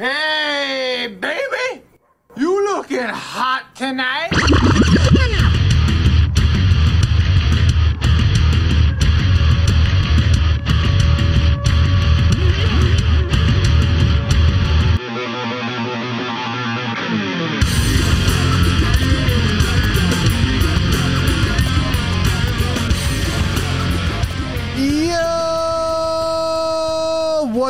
[0.00, 1.82] Hey, baby!
[2.34, 4.39] You looking hot tonight?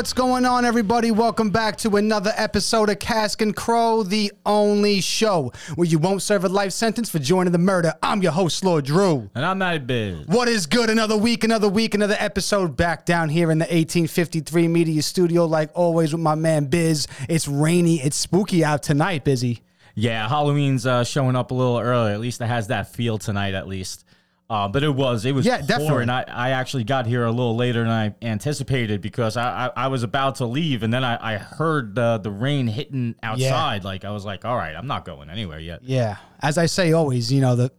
[0.01, 1.11] What's going on, everybody?
[1.11, 6.23] Welcome back to another episode of Cask and Crow, the only show where you won't
[6.23, 7.93] serve a life sentence for joining the murder.
[8.03, 9.29] I'm your host, Lord Drew.
[9.35, 10.27] And I'm Matty Biz.
[10.27, 10.89] What is good?
[10.89, 15.69] Another week, another week, another episode back down here in the 1853 Media Studio, like
[15.75, 17.07] always with my man Biz.
[17.29, 19.61] It's rainy, it's spooky out tonight, busy.
[19.95, 22.15] Yeah, Halloween's uh, showing up a little early.
[22.15, 24.07] At least it has that feel tonight, at least.
[24.51, 25.89] Uh, but it was, it was Yeah, definitely.
[25.89, 26.11] pouring.
[26.11, 29.87] I, I actually got here a little later than I anticipated because I, I, I
[29.87, 33.85] was about to leave and then I, I heard the, the rain hitting outside.
[33.85, 35.85] Like, I was like, all right, I'm not going anywhere yet.
[35.85, 36.17] Yeah.
[36.41, 37.71] As I say always, you know, the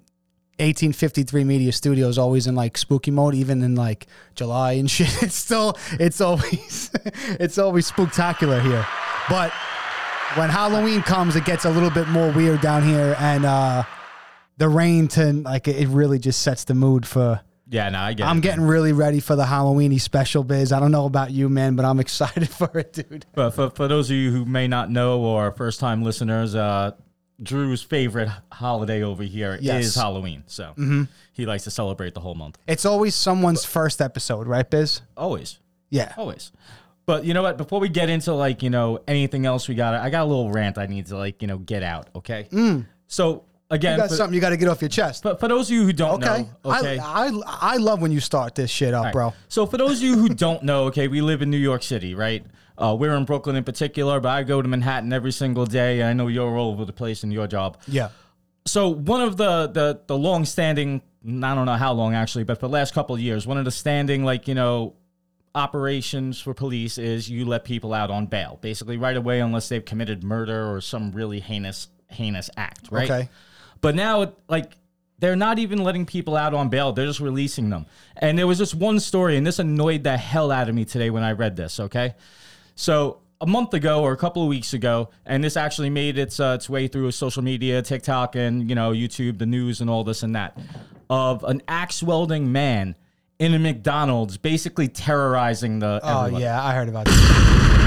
[0.60, 5.24] 1853 Media Studio is always in like spooky mode, even in like July and shit.
[5.24, 6.90] It's still, it's always,
[7.40, 8.88] it's always spooktacular here.
[9.30, 9.52] But
[10.36, 13.84] when Halloween comes, it gets a little bit more weird down here, and uh
[14.62, 17.42] the rain to like it really just sets the mood for.
[17.68, 18.42] Yeah, no, I get I'm it.
[18.42, 20.72] getting really ready for the Halloweeny special, biz.
[20.72, 23.26] I don't know about you, man, but I'm excited for it, dude.
[23.34, 26.92] But for, for those of you who may not know or first time listeners, uh,
[27.42, 29.86] Drew's favorite holiday over here is Yes.
[29.92, 30.00] Mm-hmm.
[30.00, 30.44] Halloween.
[30.46, 32.60] So he likes to celebrate the whole month.
[32.68, 35.02] It's always someone's first episode, right, biz?
[35.18, 35.58] Always.
[35.90, 36.14] Yeah.
[36.18, 36.52] Always.
[37.08, 37.58] But you know what?
[37.58, 40.52] Before we get into like, you know, anything else we got, I got a little
[40.52, 42.10] rant I need to like, you know, get out.
[42.16, 42.48] Okay.
[43.08, 43.94] So again.
[43.94, 45.24] You got for, something you got to get off your chest.
[45.24, 46.44] but for those of you who don't Okay.
[46.64, 47.00] know, okay.
[47.00, 47.32] I, I
[47.74, 49.14] I love when you start this shit up, right.
[49.14, 49.34] bro.
[49.48, 52.14] So for those of you who don't know, okay, we live in New York City,
[52.14, 52.46] right?
[52.78, 56.00] Uh, we're in Brooklyn in particular, but I go to Manhattan every single day.
[56.02, 57.78] And I know you're all over the place in your job.
[57.88, 58.10] Yeah.
[58.66, 62.60] So one of the the the long standing, I don't know how long actually, but
[62.60, 64.96] for the last couple of years, one of the standing like you know
[65.54, 69.84] operations for police is you let people out on bail, basically right away, unless they've
[69.84, 73.10] committed murder or some really heinous heinous act, right?
[73.10, 73.30] Okay.
[73.82, 74.78] But now, like,
[75.20, 77.86] they're not even letting people out on bail; they're just releasing them.
[78.18, 81.10] And there was this one story, and this annoyed the hell out of me today
[81.10, 81.80] when I read this.
[81.80, 82.16] Okay,
[82.76, 86.40] so a month ago or a couple of weeks ago, and this actually made its
[86.40, 90.04] uh, its way through social media, TikTok, and you know YouTube, the news, and all
[90.04, 90.58] this and that,
[91.10, 92.96] of an axe welding man
[93.40, 96.00] in a McDonald's, basically terrorizing the.
[96.04, 96.42] Oh everyone.
[96.42, 97.78] yeah, I heard about this.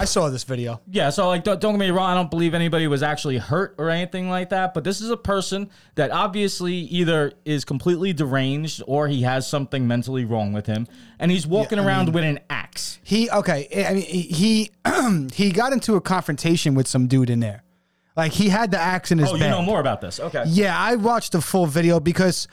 [0.00, 0.80] I saw this video.
[0.90, 3.74] Yeah, so like don't, don't get me wrong, I don't believe anybody was actually hurt
[3.78, 8.82] or anything like that, but this is a person that obviously either is completely deranged
[8.86, 10.86] or he has something mentally wrong with him
[11.18, 12.98] and he's walking around with an axe.
[13.02, 13.68] He okay.
[13.86, 14.70] I mean, he
[15.34, 17.62] he got into a confrontation with some dude in there.
[18.16, 20.18] Like he had the axe in his Oh, you know more about this.
[20.20, 20.44] Okay.
[20.46, 22.48] Yeah, I watched the full video because,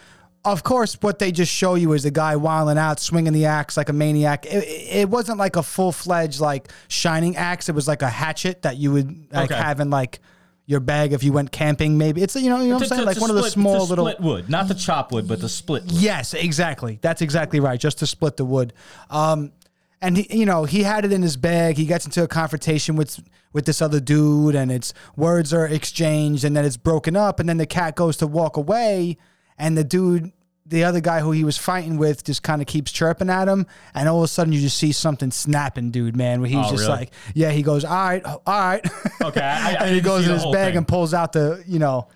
[0.52, 3.78] of course, what they just show you is the guy wilding out, swinging the axe
[3.78, 4.46] like a maniac.
[4.46, 7.70] It, it wasn't like a full fledged like shining axe.
[7.70, 9.62] It was like a hatchet that you would like Okay.
[9.62, 10.20] have in like
[10.66, 11.98] your bag if you went camping.
[11.98, 14.06] Maybe it's you know you know what I'm saying like one of the small little.
[14.06, 15.92] split wood, not the chop wood, but the split wood.
[15.94, 17.00] Yes, exactly.
[17.02, 17.80] That's exactly right.
[17.80, 18.74] Just to split the wood.
[19.10, 19.54] Um,
[20.02, 21.78] and he, you know, he had it in his bag.
[21.78, 23.20] He gets into a confrontation with
[23.54, 27.48] with this other dude, and it's words are exchanged, and then it's broken up, and
[27.50, 29.18] then the cat goes to walk away,
[29.58, 30.32] and the dude,
[30.68, 33.66] the other guy who he was fighting with, just kind of keeps chirping at him,
[33.94, 36.42] and all of a sudden you just see something snapping, dude, man.
[36.42, 36.88] Where he's Oh, just really?
[37.00, 38.86] like, yeah, he goes, all right, all right.
[39.22, 40.78] Okay, I- I and he goes in his bag thing.
[40.78, 42.08] and pulls out the, you know.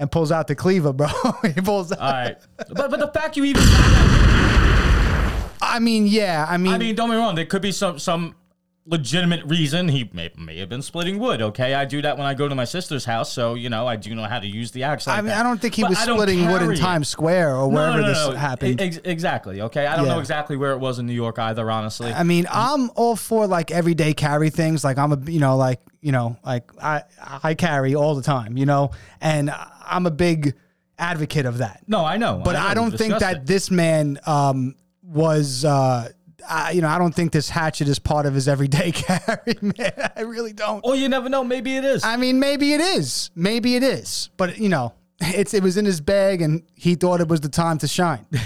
[0.00, 1.08] And pulls out the cleaver, bro.
[1.42, 1.98] he pulls out.
[1.98, 2.36] All right.
[2.72, 3.62] But but the fact you even
[5.60, 6.46] I mean, yeah.
[6.48, 7.34] I mean, I mean, don't be me wrong.
[7.34, 8.36] There could be some some
[8.90, 11.42] legitimate reason he may, may have been splitting wood.
[11.42, 13.96] Okay, I do that when I go to my sister's house, so you know I
[13.96, 15.06] do know how to use the axe.
[15.06, 15.40] Like I mean, that.
[15.40, 16.74] I don't think he But was splitting wood in.
[16.76, 18.32] Times Square or wherever no, no, this no.
[18.34, 18.80] happened.
[18.80, 19.60] Ex- exactly.
[19.62, 20.14] Okay, I don't Yeah.
[20.14, 21.70] know exactly where it was in New York either.
[21.70, 24.84] Honestly, I mean, I'm all for like everyday carry things.
[24.84, 27.02] Like I'm a, you know, like you know, like I
[27.42, 29.50] I carry all the time, you know, and
[29.84, 30.54] I'm a big
[30.98, 31.82] advocate of that.
[31.86, 33.46] no, I know, But know, I don't think that it.
[33.46, 35.64] this man um, was.
[35.64, 36.08] Uh,
[36.46, 40.10] I, you know, I don't think this hatchet is part of his everyday carry, man.
[40.16, 40.80] I really don't.
[40.84, 41.44] Or you never know.
[41.44, 42.04] Maybe it is.
[42.04, 43.30] I mean, maybe it is.
[43.34, 44.30] Maybe it is.
[44.36, 47.48] But you know, it's it was in his bag, and he thought it was the
[47.48, 48.26] time to shine.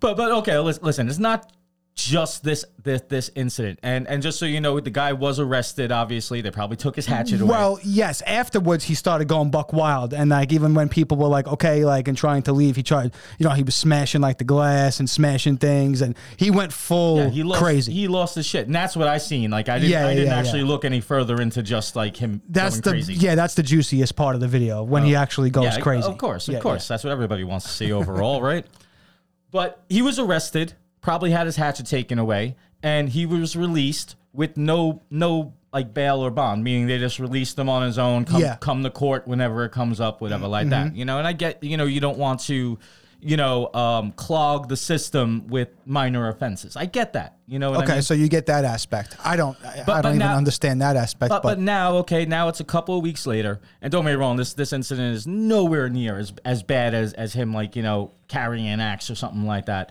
[0.00, 1.50] But but okay, listen, it's not
[1.94, 3.78] just this this this incident.
[3.82, 5.92] And and just so you know, the guy was arrested.
[5.92, 7.50] Obviously, they probably took his hatchet away.
[7.50, 8.20] Well, yes.
[8.22, 12.08] Afterwards, he started going buck wild, and like even when people were like, "Okay," like
[12.08, 13.14] and trying to leave, he tried.
[13.38, 17.18] You know, he was smashing like the glass and smashing things, and he went full
[17.18, 17.92] Yeah, he lost, crazy.
[17.92, 19.50] He lost his shit, and that's what I seen.
[19.50, 22.42] Like I didn't, Yeah, I didn't yeah, actually look any further into just like him.
[22.48, 23.24] that's going the crazy.
[23.24, 25.20] yeah, that's the juiciest part of the video when he oh.
[25.20, 26.08] actually goes crazy.
[26.08, 26.88] Of course, of course.
[26.88, 28.66] That's what everybody wants to see overall, right?
[29.52, 30.74] But he was arrested,
[31.04, 36.20] probably had his hatchet taken away, and he was released with no no like bail
[36.24, 38.52] or bond, meaning they just released him on his own, come Yeah.
[38.54, 38.58] Mm-hmm.
[38.60, 40.96] come to court whenever it comes up, whatever like that.
[40.96, 42.78] You know, and I get you know, you don't want to
[43.26, 46.76] you know, um, clog the system with minor offenses.
[46.76, 47.38] I get that.
[47.46, 48.02] You know Okay, I mean?
[48.02, 49.16] so you get that aspect.
[49.24, 49.56] I don't.
[49.64, 51.30] I, But- I don't but even now- understand that aspect.
[51.30, 54.10] But, But, but now, okay, now it's a couple of weeks later, and don't get
[54.10, 57.76] me wrong, this this incident is nowhere near as as bad as as him like
[57.76, 59.90] you know carrying an axe or something like that.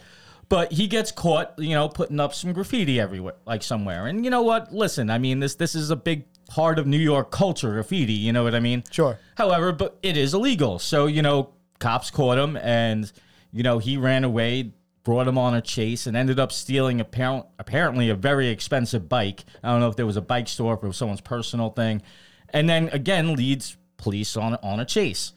[0.50, 4.07] But he gets caught, you know, putting up some graffiti everywhere, like somewhere.
[4.07, 4.74] And you know what?
[4.74, 8.13] Listen, I mean, this this is a big part of New York culture, graffiti.
[8.13, 8.84] You know what I mean?
[8.92, 9.19] Sure.
[9.36, 11.50] However, but it is illegal, so you know,
[11.80, 13.12] cops caught him, and
[13.51, 14.74] you know he ran away,
[15.04, 19.45] brought him on a chase, and ended up stealing apparent, apparently a very expensive bike.
[19.63, 22.01] I don't know if there was a bike store, if it was someone's personal thing,
[22.50, 25.31] and then again leads police on on a chase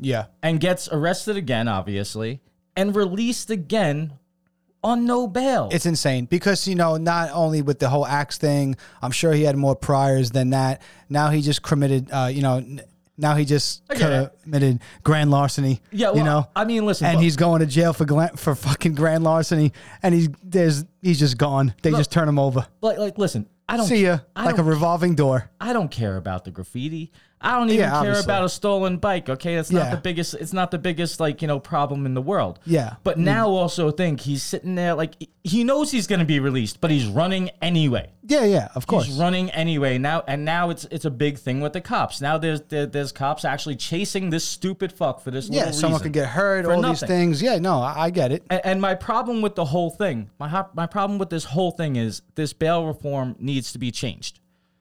[0.00, 2.40] yeah, and gets arrested again, obviously,
[2.74, 4.14] and released again
[4.82, 5.68] on no bail.
[5.72, 9.42] it's insane because you know not only with the whole axe thing, I'm sure he
[9.42, 10.82] had more priors than that.
[11.08, 12.10] Now he just committed.
[12.10, 12.64] Uh, you know.
[13.18, 15.80] Now he just committed grand larceny.
[15.92, 16.48] Yeah, well, you know.
[16.56, 20.14] I mean, listen, and he's going to jail for gla- for fucking grand larceny, and
[20.14, 21.74] he's there's he's just gone.
[21.82, 22.66] They just turn him over.
[22.80, 25.50] like, like, listen, I don't See ya, I like a revolving door.
[25.60, 27.12] I don't care about the graffiti.
[27.42, 28.24] I don't even Yeah, care obviously.
[28.24, 29.30] about a stolen bike.
[29.30, 29.94] Okay, that's not Yeah.
[29.94, 30.34] the biggest.
[30.34, 32.58] It's not the biggest like you know problem in the world.
[32.66, 32.96] Yeah.
[33.02, 33.24] But mm-hmm.
[33.24, 36.90] now also think he's sitting there like he knows he's going to be released, but
[36.90, 38.10] he's running anyway.
[38.26, 39.06] Yeah, yeah, of course.
[39.06, 42.20] He's running anyway now, and now it's it's a big thing with the cops.
[42.20, 45.48] Now there's there, there's cops actually chasing this stupid fuck for this.
[45.48, 46.66] yeah, someone could get hurt.
[46.66, 47.40] All these things.
[47.40, 48.44] Yeah, no, I, I get it.
[48.50, 51.96] And, and my problem with the whole thing, my my problem with this whole thing
[51.96, 54.39] is this bail reform needs to be changed.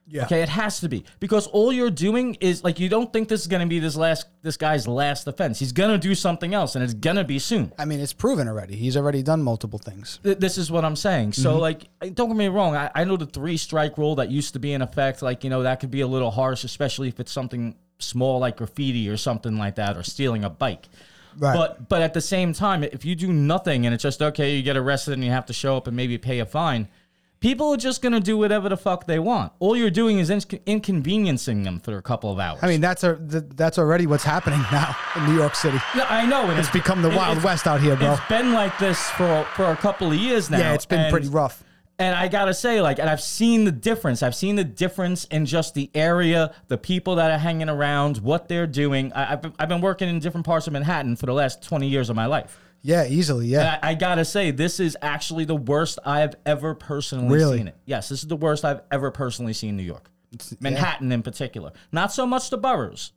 [0.10, 0.26] Yeah.
[0.26, 3.42] Okay, it has to be because all you're doing is like you don't think this
[3.42, 5.60] is going to be this last this guy's last offense.
[5.60, 7.72] He's going to do something else, and it's going to be soon.
[7.78, 8.76] I mean, it's proven already.
[8.76, 10.20] He's already done multiple things.
[10.24, 11.34] Th- This is what I'm saying.
[11.34, 11.60] So, mm-hmm.
[11.60, 12.76] like, don't get me wrong.
[12.76, 15.22] I, I know the three strike rule that used to be in effect.
[15.22, 18.58] Like, you know, that could be a little harsh, especially if it's something small like
[18.58, 20.88] graffiti or something like that, or stealing a bike.
[21.38, 21.56] Right.
[21.56, 24.64] But but at the same time, if you do nothing and it's just okay, you
[24.64, 26.88] get arrested and you have to show up and maybe pay a fine.
[27.40, 29.54] People are just gonna do whatever the fuck they want.
[29.60, 32.60] All you're doing is inc- inconveniencing them for a couple of hours.
[32.62, 35.78] I mean, that's a th- that's already what's happening now in New York City.
[35.96, 38.14] Yeah, I know, and It's become the it- Wild West out here, bro.
[38.14, 40.58] It's been like this for for a couple of years now.
[40.60, 41.64] Yeah, it's been and- pretty rough.
[41.98, 44.24] And I gotta say, like, and I've seen the difference.
[44.24, 48.48] I've seen the difference in just the area, the people that are hanging around, what
[48.48, 49.12] they're doing.
[49.12, 52.10] I, I've, I've been working in different parts of Manhattan for the last 20 years
[52.10, 52.58] of my life.
[52.82, 53.48] Yeah, easily.
[53.48, 53.80] Yeah.
[53.84, 57.58] I, I gotta say, this is actually the worst I have ever personally Really?
[57.58, 57.76] seen it.
[57.86, 60.10] Yes, this is the worst I've ever personally seen New York.
[60.60, 61.72] Manhattan in particular.
[61.92, 63.12] Not so much the boroughs.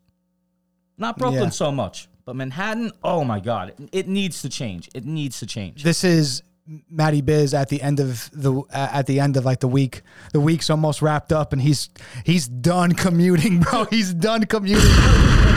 [0.98, 1.48] Not Brooklyn Yeah.
[1.50, 2.08] so much.
[2.24, 4.88] But Manhattan, oh my God, it, it needs to change.
[4.94, 5.82] It needs to change.
[5.82, 6.42] this is
[6.88, 10.02] Matty Biz at the end of the uh, at the end of like the week.
[10.32, 11.90] The week's almost wrapped up, and he's
[12.24, 13.84] he's done commuting, bro.
[13.90, 14.88] He's done commuting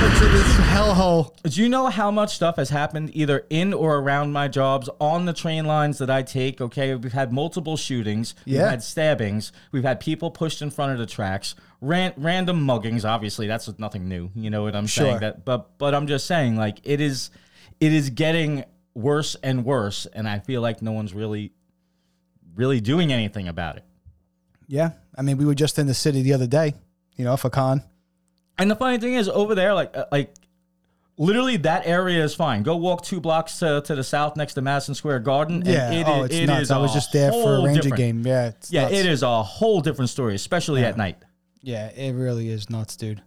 [0.06, 1.36] into this hellhole.
[1.44, 5.25] Do you know how much stuff has happened either in or around my jobs on
[5.25, 6.62] the train lines that I take?
[6.62, 8.69] Okay, we've had multiple shootings, we've Yeah.
[8.69, 13.04] had stabbings, we've had people pushed in front of the tracks, ran, random muggings.
[13.04, 14.29] Obviously, that's nothing new.
[14.36, 15.06] You know what I'm Sure.
[15.06, 15.20] saying?
[15.22, 17.32] That, but but I'm just saying, like it is,
[17.79, 18.63] it is getting
[18.94, 21.51] worse and worse, and I feel like no one's really,
[22.56, 23.84] really doing anything about it.
[24.68, 26.75] Yeah, I mean, we were just in the city the other day,
[27.18, 27.82] you know, for con.
[28.57, 30.33] And the funny thing is, over there, like uh, like
[31.17, 32.63] literally that area is fine.
[32.63, 35.57] Go walk two blocks to, to the south next to Madison Square Garden.
[35.57, 36.62] and Yeah, it oh, it's it nuts.
[36.63, 38.25] is I was just there for a Ranger different- game.
[38.25, 38.93] Yeah, it's Yeah, nuts.
[38.95, 41.17] it is a whole different story, especially at night.
[41.62, 43.21] Yeah, it really is nuts, dude.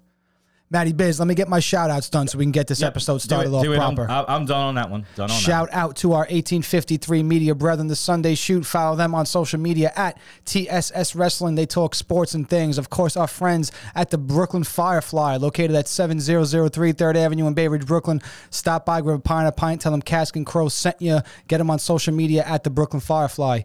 [0.71, 2.89] Matty Biz, let me get my shout outs done so we can get this Yep,
[2.93, 4.11] episode started off proper.
[4.11, 5.07] I'm, I'm done on that one.
[5.17, 8.67] Done on Shout out to our 1853 media brethren, the Sunday Shoot.
[8.67, 11.55] Follow them on social media at TSS Wrestling.
[11.55, 12.77] They talk sports and things.
[12.77, 17.69] Of course, our friends at the Brooklyn Firefly, located at 7003 3rd Avenue in Bay
[17.69, 18.21] Ridge, Brooklyn.
[18.51, 19.81] Stop by, grab a pint, a pint.
[19.81, 21.21] Tell them Cask and Crow sent you.
[21.47, 23.63] Get them on social media at the Brooklyn Firefly.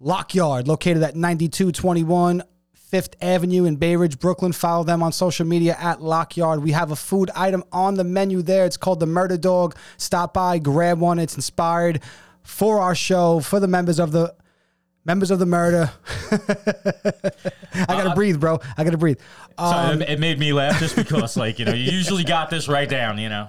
[0.00, 2.42] Lockyard, located at 9221
[2.88, 4.52] Fifth Avenue in Bay Ridge, Brooklyn.
[4.52, 6.62] Follow them on social media at Lockyard.
[6.62, 8.66] We have a food item on the menu there.
[8.66, 9.74] It's called the Murder Dog.
[9.96, 11.18] Stop by, grab one.
[11.18, 12.00] It's inspired
[12.42, 14.34] for our show, for the members of the
[15.06, 15.90] members of the murder.
[16.30, 18.60] I gotta Uh, breathe, bro.
[18.76, 19.18] I gotta breathe.
[19.58, 22.68] Um, it, it made me laugh just because, like, you know, you usually got this
[22.68, 23.48] right down, you know.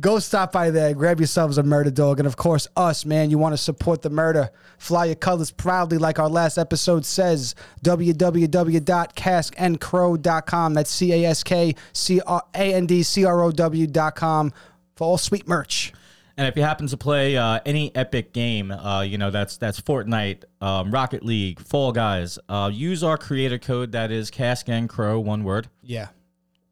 [0.00, 3.30] Go stop by there, grab yourselves a murder dog, and of course, us, man.
[3.30, 4.50] You want to support the murder.
[4.78, 7.54] Fly your colors proudly, like our last episode says.
[7.84, 10.74] www.caskandcrow.com.
[10.74, 14.52] That's C A S K C R A N D C R O W.com
[14.96, 15.92] for all sweet merch.
[16.36, 19.80] And if you happen to play uh, any epic game, uh, you know that's that's
[19.80, 22.38] Fortnite, um, Rocket League, Fall Guys.
[22.48, 26.08] Uh, use our creator code that is Cask and Crow, one word, Yeah.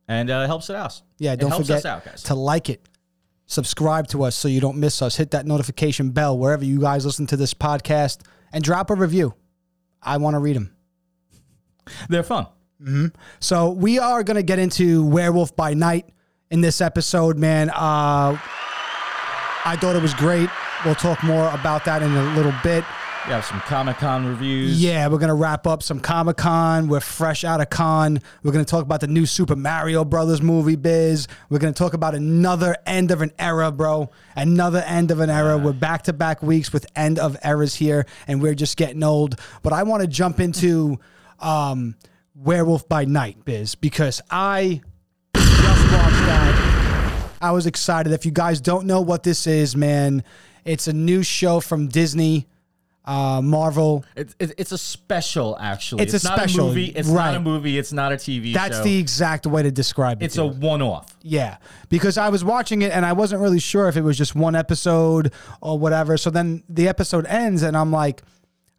[0.09, 1.03] and uh, it helps it out.
[1.19, 2.23] Yeah, don't forget out, guys.
[2.25, 2.81] to like it,
[3.51, 5.17] subscribe to us so you don't miss us.
[5.17, 8.21] Hit that notification bell wherever you guys listen to this podcast
[8.53, 9.35] and drop a review.
[10.01, 10.75] I want to read them.
[12.09, 12.47] They're fun.
[13.41, 16.09] So we are going to get into Werewolf by Night
[16.51, 17.71] in this episode, man.
[17.71, 18.39] Uh,
[19.65, 20.49] I thought it was great.
[20.85, 22.85] We'll talk more about that in a little bit.
[23.31, 24.83] We have some Comic Con reviews.
[24.83, 26.89] Yeah, we're gonna wrap up some Comic Con.
[26.89, 28.21] We're fresh out of con.
[28.43, 31.29] We're gonna talk about the new Super Mario Brothers movie, biz.
[31.49, 34.11] We're gonna talk about another end of an era, bro.
[34.35, 35.57] Another end of an era.
[35.59, 39.37] We're back to back weeks with end of eras here, and we're just getting old.
[39.63, 40.99] But I want to jump into
[41.39, 41.95] um,
[42.35, 44.81] Werewolf by Night, biz, because I
[45.37, 47.31] just watched that.
[47.41, 48.13] I was excited.
[48.13, 50.25] If you guys don't know what this is, man,
[50.65, 52.49] it's a new show from Disney,
[53.11, 54.05] uh, Marvel.
[54.15, 56.03] It's it's it's a special actually.
[56.05, 56.87] It's a not special, a movie.
[56.87, 57.33] It's right.
[57.33, 57.77] not a movie.
[57.77, 58.85] It's not a TV That's show.
[58.85, 60.27] the exact way to describe it.
[60.27, 61.17] It's a one-off.
[61.23, 61.57] yeah,
[61.89, 64.55] because I was watching it and I wasn't really sure if it was just one
[64.55, 66.17] episode or whatever.
[66.17, 68.23] So then the episode ends and I'm like,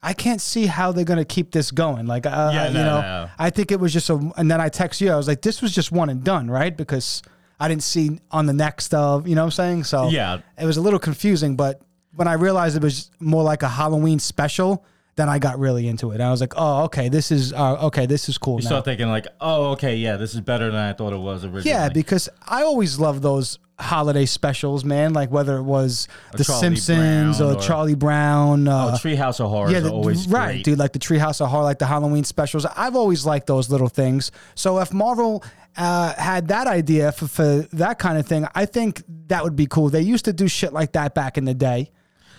[0.02, 2.08] I can't see how they're gonna keep this going.
[2.08, 3.30] Like, uh, Yeah, you no, know, no.
[3.38, 4.16] I think it was just a.
[4.38, 5.12] And then I text you.
[5.12, 6.76] I was like, this was just one and done, right?
[6.76, 7.22] Because
[7.60, 9.28] I didn't see on the next of.
[9.28, 9.84] You know what I'm saying?
[9.84, 10.40] So Yeah.
[10.58, 11.56] it was a little confusing.
[11.58, 11.82] But
[12.16, 14.86] when I realized it was more like a Halloween special.
[15.18, 16.22] Then I got really into it.
[16.22, 18.06] I was like, "Oh, okay, this is uh, okay.
[18.06, 18.70] This is cool." You now.
[18.70, 21.70] start thinking like, oh, okay, yeah, this is better than I thought it was originally.
[21.70, 25.12] Yeah, because I always love those holiday specials, man.
[25.12, 28.68] Like whether it was The Charlie Simpsons Brown or, or- Charlie Brown.
[28.70, 29.72] oh, Uh, Treehouse of Horror.
[29.72, 30.64] yeah, the, always right, great.
[30.66, 30.80] dude.
[30.80, 32.66] Like the Treehouse of Horror, like the Halloween specials.
[32.66, 34.32] I've always liked those little things.
[34.56, 35.44] So if Marvel
[35.76, 39.66] uh, had that idea for, for that kind of thing, I think that would be
[39.66, 39.90] cool.
[39.90, 41.92] They used to do shit like that back in the day.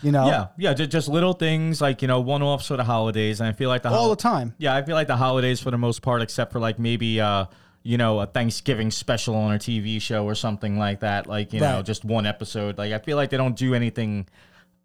[0.03, 3.41] You know, Yeah, yeah, just, just little things like you know one-offs for the holidays,
[3.41, 4.55] and I feel like the all hol- the time.
[4.59, 7.47] Yeah, I feel like the holidays for the most part, except for like maybe uh,
[7.83, 11.27] you know a Thanksgiving special on a TV show or something like that.
[11.27, 12.79] Like you know just one episode.
[12.79, 14.27] Like I feel like they don't do anything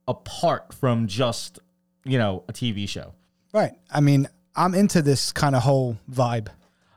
[0.08, 1.60] apart from just
[2.06, 3.14] you know a TV show.
[3.54, 3.74] Right.
[3.92, 6.50] I mean, I'm into this kind of whole vibe.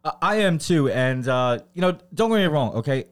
[0.05, 2.75] Uh, I am too, and uh, you know, don't get me wrong.
[2.75, 3.07] Okay,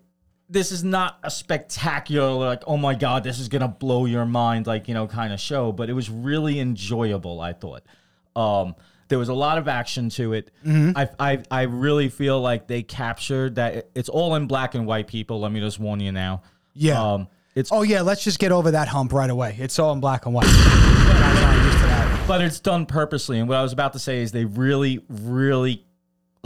[0.50, 4.67] this is not a spectacular, like, oh my god, this is gonna blow your mind,
[4.67, 5.73] like you know, kind of show.
[5.73, 7.40] But it was really enjoyable.
[7.40, 7.83] I thought.
[8.37, 8.75] Um,
[9.09, 10.50] there was a lot of action to it.
[10.64, 10.97] Mm-hmm.
[10.97, 13.88] I, I I really feel like they captured that.
[13.95, 15.07] It's all in black and white.
[15.07, 16.43] People, let me just warn you now.
[16.75, 17.02] Yeah.
[17.02, 19.57] Um, it's Oh yeah, let's just get over that hump right away.
[19.59, 20.47] It's all in black and white.
[20.49, 22.28] I'm not used to that.
[22.28, 23.38] but it's done purposely.
[23.38, 25.85] And what I was about to say is they really, really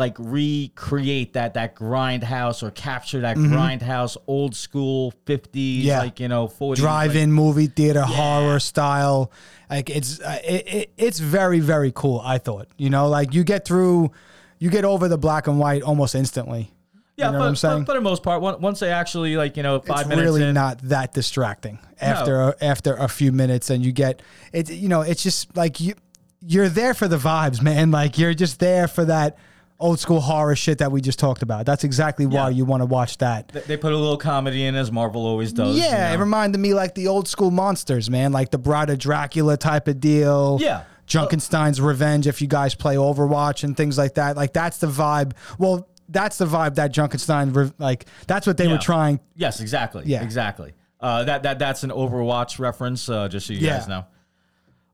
[0.02, 5.86] like recreate that that grindhouse or capture that grindhouse old school 50s Mm-hmm.
[5.86, 5.98] Yeah.
[6.00, 9.30] like you know 40s drive-in movie theater horror style.
[9.70, 13.08] Like it's uh, it, it, it's very very cool i thought you know?
[13.08, 14.10] Like you get through
[14.58, 16.72] you get over the black and white almost instantly.
[17.16, 17.78] Yeah you know but, what i'm saying?
[17.84, 20.42] but for the most part once they actually like you know five it's minutes really
[20.42, 25.02] in not that distracting after after a few minutes and you get it you know
[25.02, 25.94] it's just like you
[26.46, 27.90] you're there for the vibes man.
[27.90, 29.36] Like you're just there for that
[29.82, 32.48] old school horror shit that we just talked about that's exactly why Yeah.
[32.50, 35.76] you want to watch that they- put a little comedy in as marvel always does
[35.76, 36.20] you Yeah, it know?
[36.20, 40.00] reminded me like the old school monsters, man, like the Bride of Dracula type of
[40.00, 40.58] deal.
[40.60, 40.82] Yeah.
[41.06, 44.36] Junkenstein's Revenge, if you guys play Overwatch and things like that.
[44.36, 45.32] Like that's the vibe.
[45.58, 48.72] Well, that's the vibe that Junkenstein, re- like that's what they Yeah.
[48.72, 49.20] were trying.
[49.36, 50.22] yes exactly Yeah.
[50.22, 53.78] exactly uh, that that that's an overwatch reference uh, just so you Yeah.
[53.78, 54.04] guys know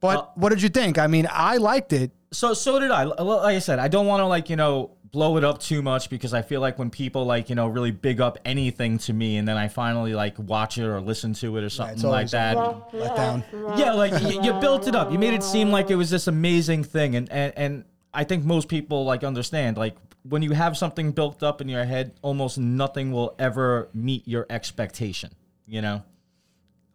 [0.01, 0.97] But Uh, what did you think?
[0.99, 2.13] I mean, I liked it.
[2.31, 3.05] So so did I.
[3.05, 6.11] Like I said, I don't want to like you know blow it up too much
[6.11, 9.37] because I feel like when people like you know really big up anything to me
[9.39, 12.31] and then I finally like watch it or listen to it or something it's like
[12.31, 12.57] that.
[12.93, 13.45] Let down.
[13.77, 15.11] Yeah, like you, you built it up.
[15.11, 18.45] You made it seem like it was this amazing thing, and and and I think
[18.45, 22.59] most people like understand like when you have something built up in your head, almost
[22.59, 25.31] nothing will ever meet your expectation.
[25.67, 26.03] You know,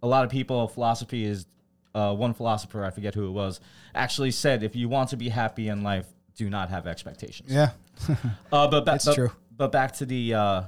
[0.01, 1.45] a lot of people philosophy is
[1.93, 3.59] uh, one philosopher I forget who it was
[3.93, 7.51] actually said if you want to be happy in life, do not have expectations.
[7.51, 7.71] Yeah.
[8.51, 9.31] Uh, but but, true.
[9.55, 10.63] But back to the uh,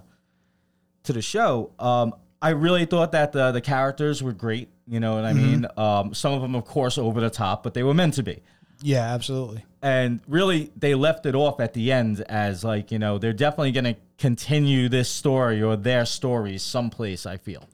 [1.03, 1.71] to the show.
[1.79, 4.69] Um, I really thought that the the characters were great.
[4.87, 5.65] You know what I mean?
[5.77, 8.41] Um, some of them, of course, over the top, but they were meant to be.
[8.81, 9.65] Yeah, absolutely.
[9.81, 13.71] And really, they left it off at the end as like, you know, they're definitely
[13.71, 17.67] going to continue this story or their stories someplace, I feel.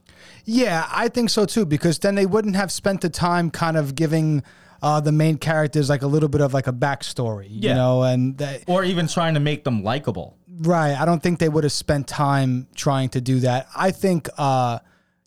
[0.45, 3.95] Yeah, I think so too, because then they wouldn't have spent the time kind of
[3.95, 4.43] giving
[4.81, 7.75] uh, the main characters like a little bit of like a backstory, you Yeah.
[7.75, 10.38] know, and that, Or even trying to make them likable.
[10.63, 11.00] right.
[11.00, 13.67] I don't think they would have spent time trying to do that.
[13.75, 14.79] I think uh,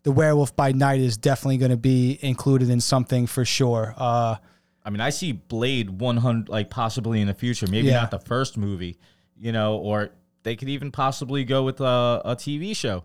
[0.03, 3.93] the Werewolf by Night is definitely going to be included in something for sure.
[3.97, 4.35] Uh,
[4.83, 8.01] I mean, I see Blade 100, like possibly in the future, maybe Yeah.
[8.01, 8.97] not the first movie,
[9.39, 10.09] you know, or
[10.43, 13.03] they could even possibly go with a, a TV show.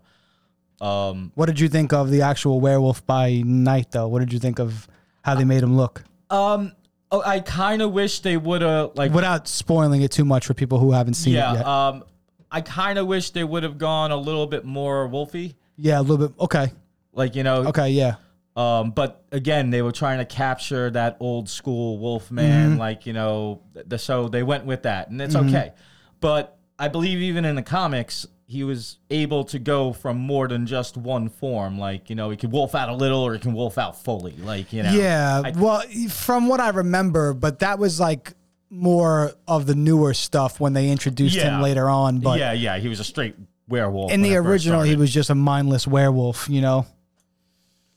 [0.81, 4.07] Um, what did you think of the actual Werewolf by Night, though?
[4.07, 4.87] What did you think of
[5.23, 6.03] how they made him look?
[6.29, 6.71] um,
[7.11, 10.53] oh, I kind of wish they would have, like, Without spoiling it too much for
[10.53, 11.65] people who haven't seen it yet.
[11.65, 12.03] um,
[12.51, 15.55] I kind of wish they would have gone a little bit more wolfy.
[15.77, 16.37] yeah, a little bit.
[16.39, 16.71] Okay.
[17.13, 17.89] Like, you know, Okay.
[17.89, 18.15] Yeah.
[18.55, 22.79] Um, but again, they were trying to capture that old school Wolfman, Mm-hmm.
[22.79, 25.71] like you know, the, so they went with that, and it's okay.
[26.19, 30.65] But I believe even in the comics, he was able to go from more than
[30.67, 31.79] just one form.
[31.79, 34.33] Like you know, he could wolf out a little, or he can wolf out fully.
[34.33, 38.33] Like you know, Yeah, I- well, from what I remember, but that was like
[38.69, 42.19] more of the newer stuff when they introduced him later on.
[42.19, 43.35] But yeah, yeah, he was a straight
[43.69, 44.11] werewolf.
[44.11, 46.85] in the original, he was just a mindless werewolf, you know.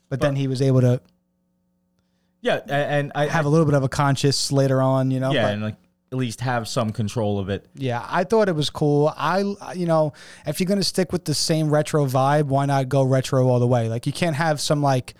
[0.07, 1.01] But, then he was able to
[2.41, 5.31] yeah, and I have a little bit of a conscious later on, you know.
[5.31, 5.75] yeah, but- and like
[6.15, 7.65] least have some control of it.
[7.75, 9.13] Yeah, I thought it was cool.
[9.15, 9.39] I,
[9.75, 10.13] you know,
[10.45, 13.67] if you're gonna stick with the same retro vibe, why not go retro all the
[13.67, 13.89] way?
[13.89, 15.13] Like you can't have some like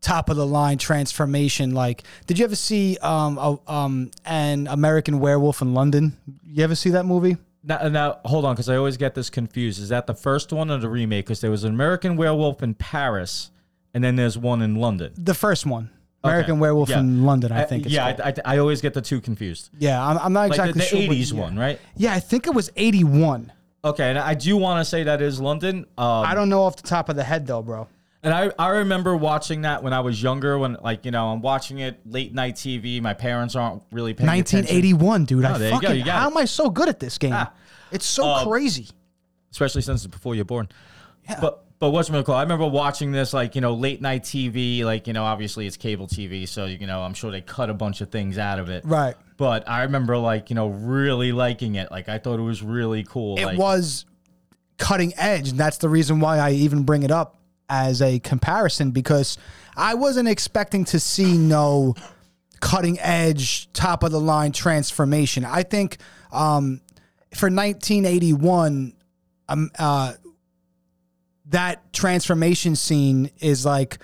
[0.00, 1.72] top of the line transformation.
[1.72, 6.16] Like, did you ever see um a, um an American Werewolf in London?
[6.44, 7.36] You ever see that movie?
[7.64, 9.80] Now, now hold on, because I always get this confused.
[9.80, 11.26] Is that the first one or the remake?
[11.26, 13.50] Because there was an American Werewolf in Paris,
[13.92, 15.12] and then there's one in London.
[15.16, 15.90] The first one,
[16.26, 16.60] American Okay.
[16.60, 17.00] Werewolf Yeah.
[17.00, 17.52] in London.
[17.52, 17.86] I think.
[17.86, 18.06] It's yeah.
[18.22, 19.70] I, I, I always get the two confused.
[19.78, 20.04] yeah.
[20.04, 20.98] I'm, I'm not Like exactly the, the sure.
[21.08, 21.40] what- 80s yeah.
[21.40, 21.80] one, right?
[21.96, 23.52] Yeah, I think it was 81.
[23.84, 25.86] Okay, and I do want to say that is London.
[25.96, 27.86] Um, I don't know off the top of the head though, bro.
[28.24, 31.40] and I, I remember watching that when I was younger, when, like, you know, I'm
[31.40, 33.00] watching it late night TV.
[33.00, 34.74] My parents aren't really paying attention.
[34.74, 35.44] 1981, dude.
[35.44, 36.02] Oh, I there you go, fucking.
[36.06, 36.30] how it.
[36.32, 37.32] am I so good at this game?
[37.32, 37.52] Ah.
[37.92, 38.88] It's so Um, crazy.
[39.52, 40.68] especially since it's before you're born.
[41.30, 41.38] Yeah.
[41.40, 42.36] But but what's my call?
[42.36, 45.76] I remember watching this like you know late night TV, like you know obviously it's
[45.76, 48.68] cable TV, so you know I'm sure they cut a bunch of things out of
[48.68, 48.84] it.
[48.84, 49.14] Right.
[49.36, 51.90] But I remember like you know really liking it.
[51.90, 53.38] Like I thought it was really cool.
[53.38, 54.06] it like, was
[54.78, 58.90] cutting edge and that's the reason why i even bring it up as a comparison
[58.90, 59.38] because
[59.76, 61.94] i wasn't expecting to see no
[62.60, 65.98] cutting edge top of the line transformation i think
[66.32, 66.80] um,
[67.34, 68.92] for 1981
[69.48, 70.12] um, uh,
[71.50, 73.98] that transformation scene is like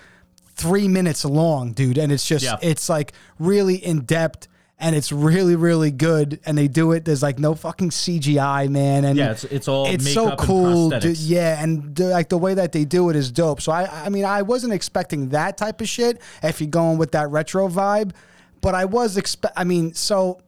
[0.55, 2.57] three minutes long dude and it's just Yeah.
[2.62, 7.22] it's like really in depth and it's really really good and they do it there's
[7.22, 11.16] like no fucking cgi man and Yeah, it's it's all it's so cool dude.
[11.18, 14.09] yeah and the, like the way that they do it is dope so i i
[14.09, 18.12] mean i wasn't expecting that type of shit if you're going with that retro vibe
[18.61, 20.40] but i was expect i mean so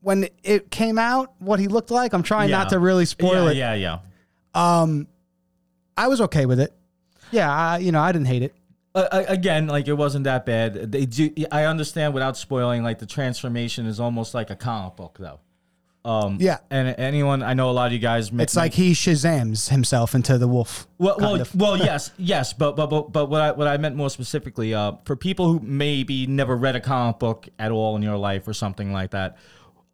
[0.00, 2.58] when it came out what he looked like i'm trying Yeah.
[2.58, 3.98] not to really spoil it yeah, it Yeah,
[4.54, 4.80] yeah.
[4.82, 5.06] Um,
[5.96, 6.72] i was okay with it
[7.30, 8.54] yeah I, you know i didn't hate it
[8.94, 10.90] Uh, again, like it wasn't that bad.
[10.90, 11.30] They do.
[11.52, 12.82] I understand without spoiling.
[12.82, 15.38] Like the transformation is almost like a comic book, though.
[16.02, 16.60] Um, Yeah.
[16.70, 18.32] And anyone, I know a lot of you guys.
[18.32, 22.74] ma- it's like he shazams himself into the wolf Well, well, well, yes, yes, but
[22.74, 26.26] but but but what I what I meant more specifically, uh, for people who maybe
[26.26, 29.36] never read a comic book at all in your life or something like that,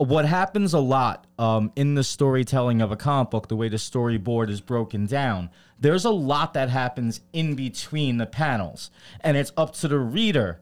[0.09, 3.77] what happens a lot um, in the storytelling of a comic book, the way the
[3.77, 9.53] storyboard is broken down, there's a lot that happens in between the panels, and it's
[9.57, 10.61] up to the reader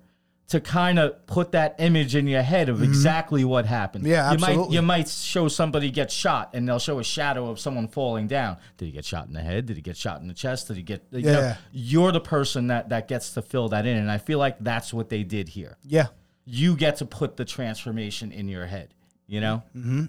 [0.49, 4.03] to kind of put that image in your head of exactly what happened.
[4.03, 4.13] Mm-hmm.
[4.13, 4.75] Yeah, you might absolutely.
[4.75, 8.57] you might show somebody get shot and they'll show a shadow of someone falling down.
[8.77, 9.67] Did he get shot in the head?
[9.67, 10.67] Did he get shot in the chest?
[10.67, 11.57] Did he get you know, Yeah.
[11.71, 14.93] you're the person that that gets to fill that in and I feel like that's
[14.93, 15.77] what they did here.
[15.85, 16.09] yeah
[16.47, 18.93] You get to put the transformation in your head,
[19.31, 19.63] you know?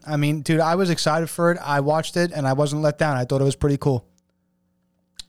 [0.05, 1.59] I mean, dude, I was excited for it.
[1.63, 3.15] I watched it and I wasn't let down.
[3.15, 4.05] I thought it was pretty cool.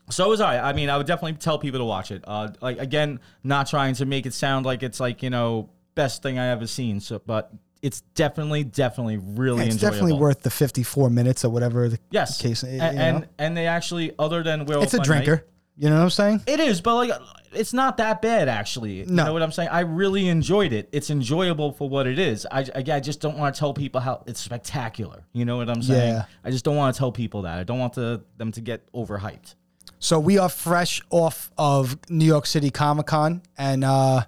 [0.09, 0.59] So was I.
[0.59, 2.23] I mean, I would definitely tell people to watch it.
[2.27, 6.21] Uh like again, not trying to make it sound like it's like, you know, best
[6.23, 6.99] thing I ever seen.
[6.99, 7.53] So but
[7.83, 9.93] it's definitely, definitely really It's enjoyable.
[9.97, 12.41] definitely worth the 54 minutes or whatever the yes.
[12.41, 12.63] case.
[12.63, 13.27] You and know?
[13.37, 15.45] and, they actually, other than Werewolf it's a by Night- drinker.
[15.75, 16.41] You know what I'm saying?
[16.47, 17.11] It is, but like
[17.55, 18.93] it's not that bad actually.
[18.99, 19.69] You know what I'm saying?
[19.69, 20.89] I really enjoyed it.
[20.91, 22.45] It's enjoyable for what it is.
[22.51, 25.23] I, I, I just don't want to tell people how it's spectacular.
[25.33, 26.13] You know what I'm saying?
[26.13, 26.25] Yeah.
[26.43, 27.59] I just don't want to tell people that.
[27.59, 29.55] I don't want to, them to get overhyped.
[29.99, 34.23] So we are fresh off of New York City Comic Con, and uh,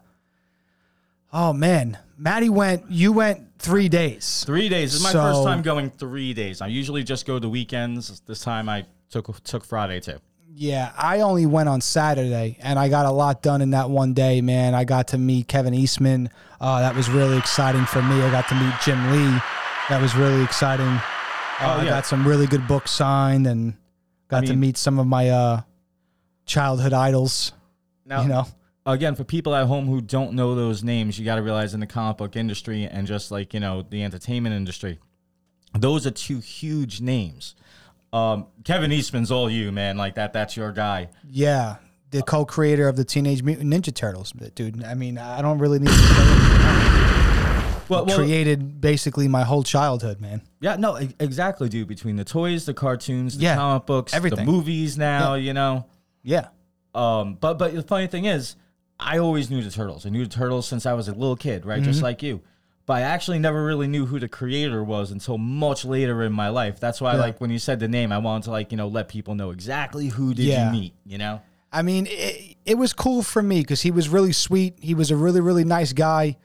[1.34, 2.90] oh man, Matty went.
[2.90, 4.44] You went three days.
[4.46, 4.92] Three days.
[4.94, 6.62] This is my So- first time going three days.
[6.62, 8.22] I usually just go the weekends.
[8.22, 10.20] This time I took took Friday too.
[10.58, 14.14] Yeah, I only went on Saturday, and I got a lot done in that one
[14.14, 14.40] day.
[14.40, 16.30] Man, I got to meet Kevin Eastman.
[16.62, 18.22] Uh, that was really exciting for me.
[18.22, 19.40] I got to meet Jim Lee.
[19.90, 20.86] That was really exciting.
[20.88, 21.02] Uh,
[21.62, 23.74] Oh, I got some really good books signed, and
[24.30, 25.62] got to mean- meet some of my uh,
[26.46, 27.52] childhood idols.
[28.06, 28.48] Now, you know,
[28.86, 31.82] again, for people at home who don't know those names, you got to realize in
[31.82, 35.00] the comic book industry and just like you know the entertainment industry,
[35.74, 37.56] those are two huge names.
[38.16, 39.98] Um, Kevin Eastman's all you, man.
[39.98, 40.32] Like that.
[40.34, 41.10] That's your guy.
[41.30, 41.76] yeah,
[42.12, 44.84] the co-creator of the Teenage Mutant Ninja Turtles, dude.
[44.84, 46.86] I mean, I don't really need to.
[47.88, 50.42] Well, well created basically my whole childhood, man.
[50.60, 51.88] yeah, no, exactly, dude.
[51.88, 54.46] Between the toys, the cartoons, the Yeah, comic books, everything.
[54.46, 54.98] the movies.
[54.98, 55.86] Now, you know.
[56.24, 56.48] Yeah.
[56.96, 58.56] Um, but but the funny thing is,
[59.00, 60.06] I always knew the turtles.
[60.06, 61.76] I knew the turtles since I was a little kid, right?
[61.82, 61.92] Mm-hmm.
[61.92, 62.42] Just like you.
[62.86, 66.50] But I actually never really knew who the creator was until much later in my
[66.50, 66.80] life.
[66.80, 67.20] That's why, Yeah.
[67.22, 69.50] like, when you said the name, I wanted to like you know let people know
[69.52, 70.72] exactly who did Yeah.
[70.72, 70.94] you meet.
[71.06, 71.42] You know?
[71.72, 74.76] I mean, it, it was cool for me because he was really sweet.
[74.80, 76.38] He was a really, really nice guy,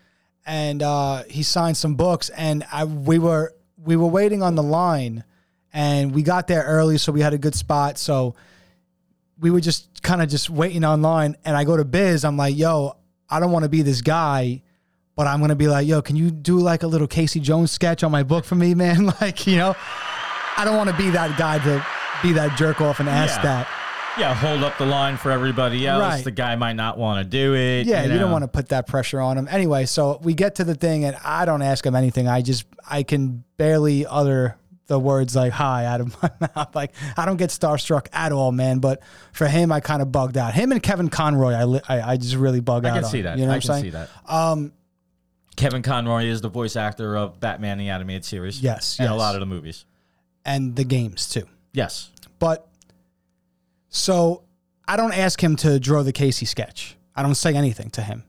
[0.46, 2.31] and uh, he signed some books.
[2.31, 5.24] And I, we were we were waiting on the line,
[5.74, 7.98] and we got there early, so we had a good spot.
[7.98, 8.35] So
[9.38, 11.37] we were just kind of just waiting online.
[11.44, 12.24] And I go to Biz.
[12.24, 12.96] I'm like, "Yo,
[13.29, 14.62] I don't want to be this guy."
[15.20, 18.02] But I'm gonna be like, yo, can you do like a little Casey Jones sketch
[18.02, 19.04] on my book for me, man?
[19.20, 19.76] like, you know,
[20.56, 21.85] I don't want to be that guy to
[22.22, 23.42] be that jerk off and ask Yeah.
[23.42, 23.68] that.
[24.18, 26.00] Yeah, hold up the line for everybody else.
[26.00, 26.24] Right.
[26.24, 27.87] The guy might not want to do it.
[27.87, 29.46] Yeah, you, don't want to put that pressure on him.
[29.50, 32.26] Anyway, so we get to the thing, and I don't ask him anything.
[32.26, 34.56] I just I can barely utter
[34.87, 36.74] the words like "hi" out of my mouth.
[36.74, 38.78] Like I don't get starstruck at all, man.
[38.78, 39.02] But
[39.35, 40.54] for him, I kind of bugged out.
[40.54, 42.92] Him and Kevin Conroy, I I, I just really bug out.
[42.92, 43.11] I can on.
[43.11, 43.37] see that.
[43.38, 44.06] You know I what can I'm see saying?
[44.26, 44.33] that.
[44.35, 44.72] Um,
[45.56, 48.62] Kevin Conroy is the voice actor of Batman the animated series.
[48.62, 49.84] Yes, and a lot of the movies.
[50.44, 51.46] And the games too.
[51.72, 52.10] Yes.
[52.38, 52.66] But
[53.88, 54.42] so
[54.88, 56.96] I don't ask him to draw the Casey sketch.
[57.14, 58.24] I don't say anything to him.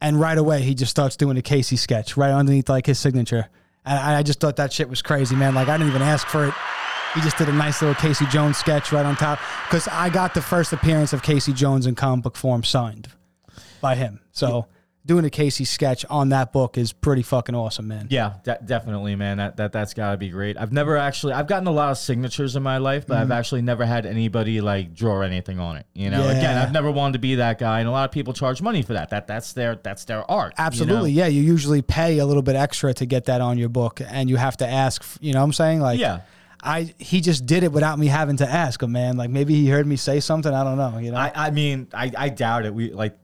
[0.00, 3.48] And right away he just starts doing a Casey sketch right underneath like his signature.
[3.84, 5.54] And I I just thought that shit was crazy, man.
[5.54, 6.54] Like I didn't even ask for it.
[7.14, 9.38] He just did a nice little Casey Jones sketch right on top.
[9.68, 13.08] Because I got the first appearance of Casey Jones in comic book form signed
[13.80, 14.20] by him.
[14.32, 14.66] So
[15.06, 18.08] doing a Casey sketch on that book is pretty fucking awesome, man.
[18.10, 19.38] Yeah, de- definitely, man.
[19.38, 20.58] That that that's got to be great.
[20.58, 23.62] I've never actually I've gotten a lot of signatures in my life, but I've actually
[23.62, 25.86] never had anybody like draw anything on it.
[25.94, 26.62] You know, again, Mm-hmm.
[26.64, 28.94] I've never wanted to be that guy, and a lot of people charge money for
[28.94, 29.10] that.
[29.10, 30.54] That that's their that's their art.
[30.58, 30.66] you know?
[30.66, 31.28] Absolutely, yeah.
[31.28, 34.36] You usually pay a little bit extra to get that on your book, and you
[34.36, 35.04] have to ask.
[35.20, 35.80] You know what I'm saying?
[35.80, 36.20] Like, Yeah.
[36.62, 39.16] I he just did it without me having to ask him, man.
[39.16, 40.52] Like maybe he heard me say something.
[40.52, 40.98] I don't know.
[40.98, 41.18] You know?
[41.18, 42.74] I, I mean, I, I doubt it.
[42.74, 43.16] We like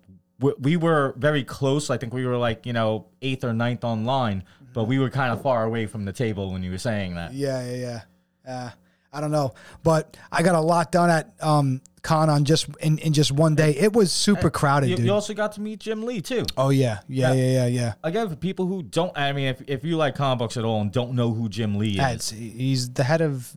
[0.42, 1.88] we, we were very close.
[1.90, 5.32] I think we were like you know eighth or ninth online, but we were kind
[5.32, 7.32] of far away from the table when you were saying that.
[7.32, 8.00] yeah, yeah,
[8.46, 8.52] yeah.
[8.52, 8.70] Uh,
[9.14, 9.52] I don't know,
[9.82, 13.54] but I got a lot done at um, con on just in, in just one
[13.54, 13.72] day.
[13.76, 15.04] It was super crowded, You, dude.
[15.04, 16.44] you also got to meet Jim Lee too.
[16.56, 17.92] oh yeah, yeah, yeah, yeah, yeah.
[18.02, 20.80] Again, for people who don't, I mean, if, if you like comic books at all
[20.80, 23.54] and don't know who Jim Lee is, Yeah, he's the head of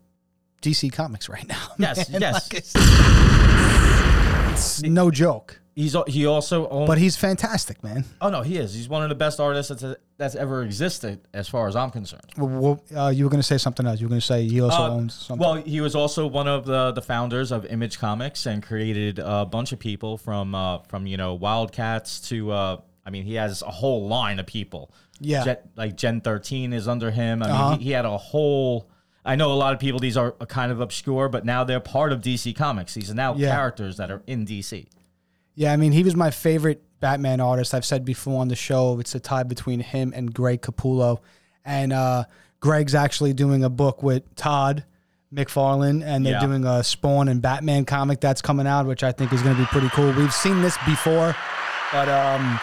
[0.62, 1.68] DC Comics right now.
[1.80, 2.20] Yes, man.
[2.22, 2.34] yes.
[2.52, 2.60] Like,
[4.54, 6.88] it's, it's no joke, he's he also owns.
[6.88, 8.06] but he's fantastic, man.
[8.22, 8.74] oh no, he is.
[8.74, 12.24] He's one of the best artists that's that's ever existed, as far as I'm concerned.
[12.38, 14.00] Well, uh, you were going to say something else.
[14.00, 15.46] You were going to say he also Uh, owns something.
[15.46, 19.46] Well, he was also one of the, the founders of Image Comics and created a
[19.46, 23.62] bunch of people from uh, from you know Wildcats to uh, I mean he has
[23.62, 24.92] a whole line of people.
[25.20, 25.44] Yeah.
[25.46, 27.42] Jet, like Gen 13 is under him.
[27.44, 27.78] I mean Uh-huh.
[27.78, 28.90] he, he had a whole.
[29.28, 32.12] I know a lot of people these are kind of obscure, but now they're part
[32.12, 32.94] of DC Comics.
[32.94, 33.50] These are now Yeah.
[33.56, 34.88] characters that are in DC.
[35.56, 37.74] Yeah, I mean, he was my favorite Batman artist.
[37.74, 41.20] I've said before on the show, it's a tie between him and Greg Capullo.
[41.64, 42.26] And uh,
[42.60, 44.84] Greg's actually doing a book with Todd
[45.34, 46.40] McFarlane, and they're Yeah.
[46.40, 49.62] doing a Spawn and Batman comic that's coming out, which I think is going to
[49.62, 50.12] be pretty cool.
[50.14, 51.36] We've seen this before,
[51.92, 52.60] but um,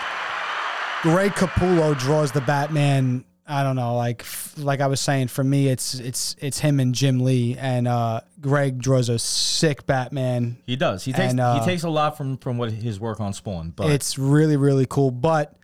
[1.03, 3.25] Greg Capullo draws the Batman.
[3.47, 4.25] I don't know, like
[4.57, 8.21] like I was saying, for me, it's it's it's him and Jim Lee, and uh,
[8.41, 11.05] Greg draws a sick Batman He does.
[11.05, 13.71] He takes And, uh, he takes a lot from from what his work on Spawn,
[13.75, 15.55] but it's really really cool but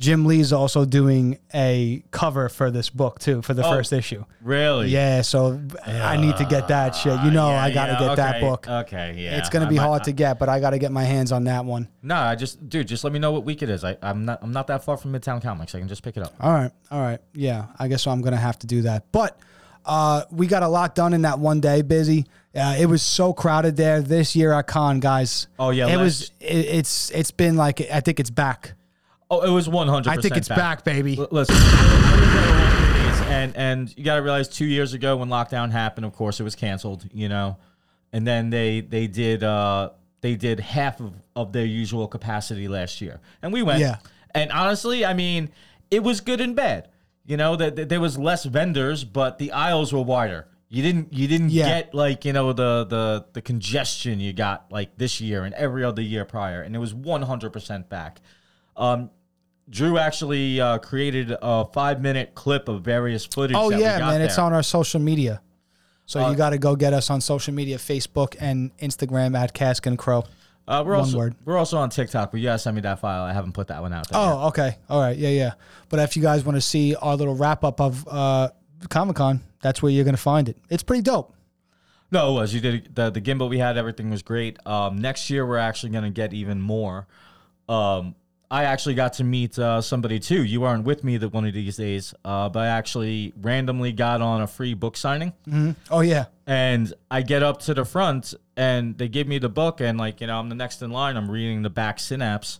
[0.00, 4.24] jim lee's also doing a cover for this book too for the Oh, first issue
[4.42, 7.98] really, yeah so i need to get that shit you know Yeah, i gotta yeah,
[8.08, 9.36] get that book Okay, yeah.
[9.38, 11.44] it's gonna I be might- hard to get but i gotta get my hands on
[11.44, 13.84] that one No, I just, dude, just let me know what week it is.
[13.84, 15.74] I, I'm not, I'm not that far from Midtown Comics.
[15.74, 16.34] I can just pick it up.
[16.40, 19.38] all right all right yeah i guess i'm gonna have to do that but
[19.84, 21.80] Uh, we got a lot done in that one day.
[21.80, 22.26] Busy.
[22.54, 25.48] Uh, it was so crowded there this year at con, guys.
[25.58, 26.30] Oh, yeah, it was.
[26.38, 28.74] It, it's it's been like I think it's back.
[29.30, 30.06] Oh, it was 100%.
[30.08, 31.16] I think it's back, baby.
[31.18, 34.64] L- Listen, I was at one of these, and and you got to realize two
[34.66, 37.04] years ago when lockdown happened, of course it was canceled.
[37.12, 37.56] You know,
[38.12, 39.90] and then they they did uh
[40.20, 43.80] they did half of, of their usual capacity last year, and we went.
[43.80, 43.96] Yeah.
[44.34, 45.50] And honestly, I mean,
[45.90, 46.88] it was good and bad.
[47.24, 50.48] You know that that there was less vendors, but the aisles were wider.
[50.68, 51.66] You didn't you didn't Yeah.
[51.68, 55.84] get like you know the the the congestion you got like this year and every
[55.84, 58.20] other year prior, and it was one hundred percent back.
[58.76, 59.10] Um,
[59.70, 63.56] Drew actually uh, created a five minute clip of various footage.
[63.56, 64.20] Oh yeah, man!
[64.20, 65.40] It's on our social media.
[66.06, 69.54] So Uh, you got to go get us on social media: Facebook and Instagram at
[69.54, 70.24] Cask and Crow.
[70.66, 71.34] Uh, we're one also word.
[71.44, 73.22] we're also on TikTok, but you gotta send me that file.
[73.22, 74.20] I haven't put that one out there.
[74.20, 74.26] yet.
[74.28, 74.76] Oh, okay.
[74.88, 75.16] All right.
[75.16, 75.52] Yeah, yeah.
[75.88, 78.50] But if you guys want to see our little wrap up of uh,
[78.88, 80.56] Comic Con, that's where you're going to find it.
[80.68, 81.34] It's pretty dope.
[82.12, 82.52] No, it was.
[82.54, 83.76] You did the the gimbal we had.
[83.78, 84.58] Everything was great.
[84.66, 87.06] Um, next year we're actually gonna get even more.
[87.68, 88.16] Um,
[88.52, 90.42] I actually got to meet uh, somebody too.
[90.42, 94.20] You aren't with me that one of these days, uh, but I actually randomly got
[94.20, 95.32] on a free book signing.
[95.90, 96.26] Oh, yeah.
[96.46, 100.20] And I get up to the front and they give me the book and like,
[100.20, 101.16] you know, I'm the next in line.
[101.16, 102.58] I'm reading the back synapse.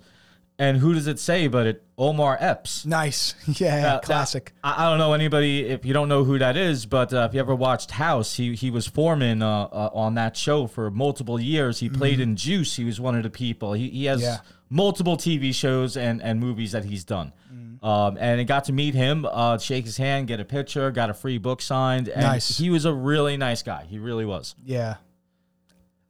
[0.61, 2.85] And who does it say but it Omar Epps?
[2.87, 3.35] Nice.
[3.61, 4.53] Yeah, Uh, classic.
[4.63, 7.27] that- I, I don't know anybody if you don't know who that is, but uh,
[7.29, 10.89] if you ever watched House, he he was foreman uh, uh, on that show for
[10.91, 11.81] multiple years.
[11.81, 12.77] He played in Juice.
[12.77, 13.73] He was one of the people.
[13.73, 14.27] He, he has Mm-hmm.
[14.31, 14.39] Yeah.
[14.71, 17.33] Multiple TV shows and and movies that he's done.
[17.53, 17.85] Mm-hmm.
[17.85, 21.11] Um, and I got to meet him, uh, shake his hand, get a picture, got
[21.11, 22.09] a free book signed.
[22.09, 22.59] And Nice.
[22.59, 23.85] He was a really nice guy.
[23.89, 24.55] He really was.
[24.65, 24.97] Yeah.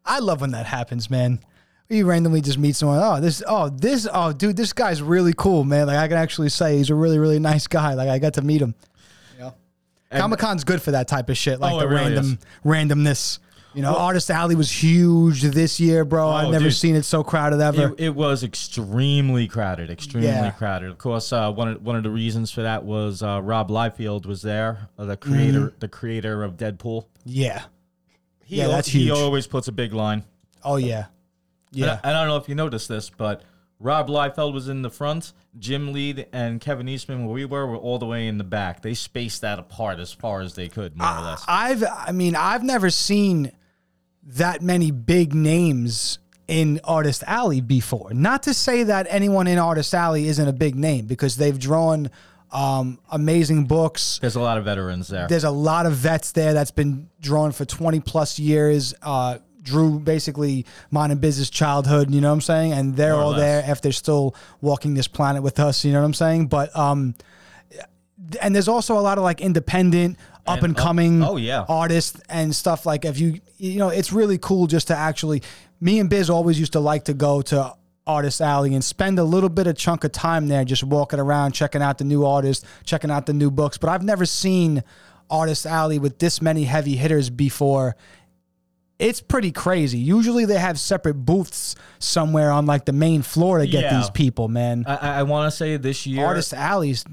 [0.05, 1.39] I love when that happens, man.
[1.89, 3.01] You randomly just meet someone.
[3.03, 3.43] Oh, this.
[3.47, 4.07] Oh, this.
[4.13, 5.87] Oh, dude, this guy's really cool, man.
[5.89, 7.95] Like I can actually say he's a really, really nice guy.
[7.95, 8.75] Like I got to meet him.
[9.39, 9.51] Yeah.
[10.13, 13.39] Comic Con's good for that type of shit, like Oh, the really random randomness.
[13.75, 16.29] You know, Artist Alley was huge this year, bro.
[16.29, 16.75] I've Oh, never dude.
[16.75, 17.91] seen it so crowded ever.
[17.91, 20.51] It, it was extremely crowded, extremely Yeah.
[20.51, 20.91] crowded.
[20.91, 24.27] Of course, uh, one of one of the reasons for that was uh, Rob Liefeld
[24.27, 27.05] was there, uh, the creator, the creator of Deadpool.
[27.25, 27.63] yeah.
[28.45, 29.11] He, Yeah, that's he huge.
[29.17, 30.25] always puts a big line.
[30.65, 31.03] Oh yeah.
[31.03, 31.07] I-
[31.71, 32.01] Yeah.
[32.03, 33.43] And I, don't know if you noticed this, but
[33.79, 35.33] Rob Liefeld was in the front.
[35.57, 38.83] Jim Lee and Kevin Eastman, where we were, were all the way in the back.
[38.83, 41.45] They spaced that apart as far as they could, more or less.
[41.47, 43.53] I've I mean, I've never seen
[44.37, 48.13] that many big names in Artist Alley before.
[48.13, 52.11] Not to say that anyone in Artist Alley isn't a big name because they've drawn
[52.51, 54.19] um, amazing books.
[54.21, 55.29] There's a lot of veterans there.
[55.29, 58.95] There's a lot of vets there that's been drawn for 20 plus years.
[59.01, 62.73] Uh, drew basically mine and business childhood, you know what I'm saying?
[62.73, 63.41] And they're all less.
[63.41, 66.47] there if they're still walking this planet with us, you know what I'm saying?
[66.47, 67.15] But um
[68.41, 70.17] and there's also a lot of like independent
[70.47, 71.65] up And coming oh, yeah.
[71.69, 75.43] artists and stuff like if you you know it's really cool just to actually
[75.81, 77.75] me and Biz always used to like to go to
[78.07, 81.53] Artist Alley and spend a little bit of chunk of time there just walking around
[81.53, 84.83] checking out the new artists checking out the new books but I've never seen
[85.31, 87.97] Artist Alley with this many heavy hitters before
[88.99, 93.67] it's pretty crazy usually they have separate booths somewhere on like the main floor to
[93.67, 93.99] get Yeah.
[93.99, 96.25] these people man I, I want to say this year.
[96.27, 97.05] Artist Alley's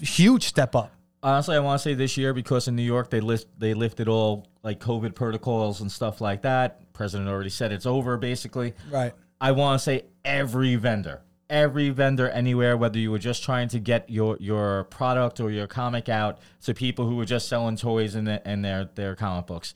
[0.00, 3.20] huge step up Honestly, I want to say this year because in New York they
[3.20, 6.92] lift they lifted all like COVID protocols and stuff like that.
[6.92, 8.74] President already said it's over basically.
[8.90, 13.68] right I want to say every vendor, every vendor anywhere, whether you were just trying
[13.68, 17.76] to get your your product or your comic out to people who were just selling
[17.76, 19.74] toys and the, and their their comic books,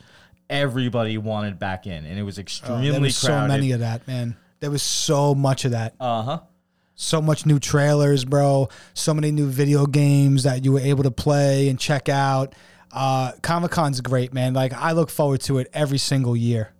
[0.50, 4.06] everybody wanted back in, and it was extremely Oh, there was so many of that
[4.06, 6.40] man there was so much of that uh huh.
[6.94, 8.68] So much new trailers, bro.
[8.94, 12.54] So many new video games that you were able to play and check out.
[12.92, 14.54] Uh, Comic Con's great, man.
[14.54, 16.72] Like I look forward to it every single year.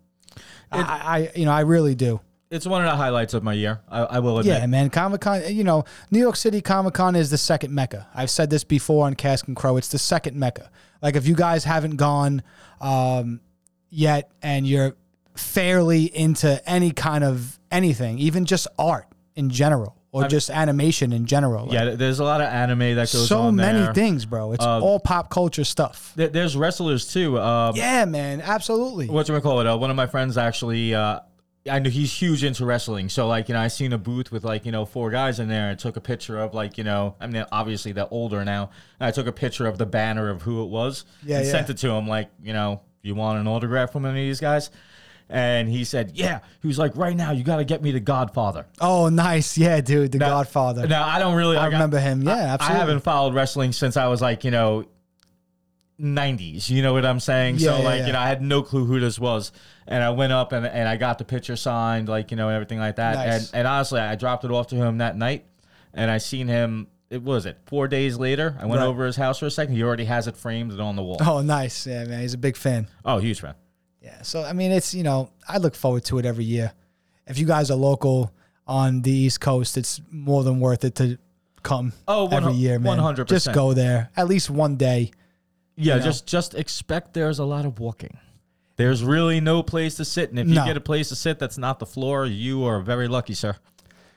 [0.71, 2.21] I, I, you know, I really do.
[2.51, 3.81] It's one of the highlights of my year.
[3.89, 4.59] I, I will admit.
[4.59, 4.91] Yeah, man.
[4.91, 8.09] Comic Con, you know, New York City Comic Con is the second mecca.
[8.15, 9.77] I've said this before on Cask and Crow.
[9.77, 10.71] It's the second mecca.
[11.01, 12.43] Like if you guys haven't gone
[12.81, 13.41] um,
[13.89, 14.95] yet and you're
[15.35, 21.27] fairly into any kind of anything, even just art in general or just animation in
[21.27, 21.65] general.
[21.65, 23.67] like, Yeah, there's a lot of anime that goes on there.
[23.71, 23.95] so many there.
[23.95, 24.53] things, bro.
[24.53, 26.13] It's Uh, all pop culture stuff.
[26.17, 27.41] There- There's wrestlers too.
[27.41, 29.09] Um, Yeah, man, absolutely.
[29.09, 29.67] what do you call it?
[29.67, 30.95] Uh, one of my friends actually.
[30.95, 31.21] Uh,
[31.71, 34.43] I know he's huge into wrestling, so like you know, I seen a booth with
[34.45, 37.15] like you know four guys in there, and took a picture of like you know,
[37.21, 38.71] I mean, obviously they're older now.
[38.99, 41.53] And I took a picture of the banner of who it was, Yeah, and yeah.
[41.53, 42.09] sent it to him.
[42.09, 44.71] Like you know, you want an autograph from any of these guys?
[45.29, 48.01] And he said, "Yeah." He was like, "Right now, you got to get me the
[48.01, 49.57] Godfather." Oh, nice.
[49.57, 50.87] Yeah, dude, The Godfather.
[50.87, 51.57] Now I don't really.
[51.57, 52.23] I like, remember him.
[52.23, 52.77] Yeah, I absolutely.
[52.77, 54.85] I haven't followed wrestling since I was like, you know,
[56.01, 56.69] 90s.
[56.69, 57.57] You know what I'm saying?
[57.57, 58.07] Yeah, so yeah, like, yeah.
[58.09, 59.53] you know, I had no clue who this was.
[59.87, 62.55] And I went up and, and I got the picture signed, like, you know, and
[62.55, 63.15] everything like that.
[63.15, 63.49] Nice.
[63.49, 65.45] And and honestly, I dropped it off to him that night
[65.95, 68.57] and I seen him it was it four days later.
[68.59, 68.87] I went Right.
[68.87, 69.75] over his house for a second.
[69.75, 71.19] He already has it framed and on the wall.
[71.21, 71.87] Oh, nice.
[71.87, 72.21] Yeah, man.
[72.23, 72.89] He's a big fan.
[73.05, 73.55] Oh, huge fan.
[74.03, 74.23] Yeah.
[74.23, 76.73] So I mean, it's you know, I look forward to it every year.
[77.27, 78.33] If you guys are local
[78.67, 81.19] on the East Coast, it's more than worth it to
[81.63, 82.99] come Oh, every year, man.
[82.99, 83.27] 100%.
[83.29, 85.13] Just go there at least one day.
[85.77, 86.05] Yeah, You know?
[86.07, 88.19] just just expect there's a lot of walking.
[88.77, 90.61] There's really no place to sit, and if No.
[90.63, 93.55] you get a place to sit that's not the floor, you are very lucky, sir,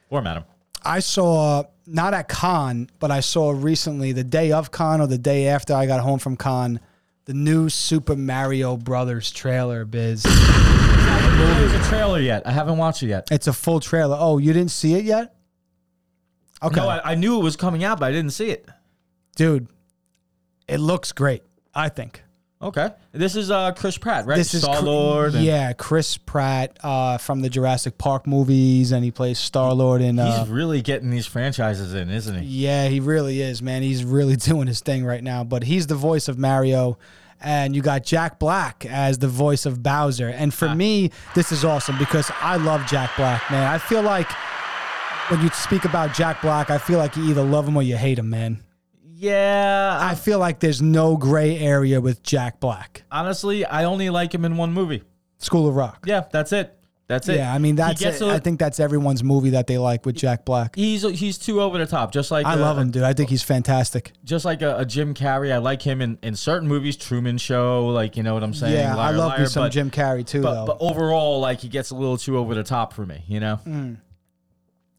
[0.10, 0.44] or madam.
[0.84, 5.18] I saw not at Con, but I saw recently the day of Con or the
[5.18, 6.80] day after I got home from Con,
[7.26, 9.86] the new Super Mario Brothers trailer.
[9.86, 10.24] Biz,
[11.36, 12.46] There's a trailer yet.
[12.48, 13.28] I haven't watched it yet.
[13.32, 14.16] it's a full trailer.
[14.20, 15.36] Oh, you didn't see it yet?
[16.64, 18.68] Okay, No, I, I knew it was coming out, but I didn't see it.
[19.36, 19.68] dude,
[20.68, 21.44] it looks great.
[21.74, 22.24] I think.
[22.66, 24.38] Okay, this is uh Chris Pratt, right?
[24.38, 25.34] This is Star Cr- Lord.
[25.36, 30.18] Yeah, Chris Pratt uh, from the Jurassic Park movies, and he plays Star Lord in.
[30.18, 32.46] Uh, he's really getting these franchises in, isn't he?
[32.66, 33.84] yeah, he really is, man.
[33.84, 35.44] He's really doing his thing right now.
[35.44, 36.98] But he's the voice of Mario,
[37.40, 40.30] and you got Jack Black as the voice of Bowser.
[40.30, 43.72] And for me, this is awesome because I love Jack Black, man.
[43.72, 44.32] I feel like
[45.30, 47.96] when you speak about Jack Black, I feel like you either love him or you
[47.96, 48.64] hate him, man.
[49.18, 53.04] Yeah, I feel like there's no gray area with Jack Black.
[53.12, 55.04] honestly, I only like him in one movie.
[55.38, 56.04] School of Rock.
[56.06, 56.78] Yeah, that's it.
[57.08, 57.38] That's it.
[57.38, 58.20] Yeah, I mean that's it.
[58.22, 60.76] a- I think that's everyone's movie that they like with Jack Black.
[60.76, 62.12] he's he's too over the top.
[62.12, 63.04] Just like I uh, love him, dude.
[63.04, 64.12] I think he's fantastic.
[64.24, 65.54] just like a, a Jim Carrey.
[65.54, 68.74] I like him in, in certain movies, Truman Show, like you know what I'm saying.
[68.74, 70.66] Yeah, I Liar, love me Liar, some but, Jim Carrey too, But, though.
[70.66, 73.24] but overall, like he gets a little too over the top for me.
[73.28, 73.60] You know.
[73.68, 73.98] Mm.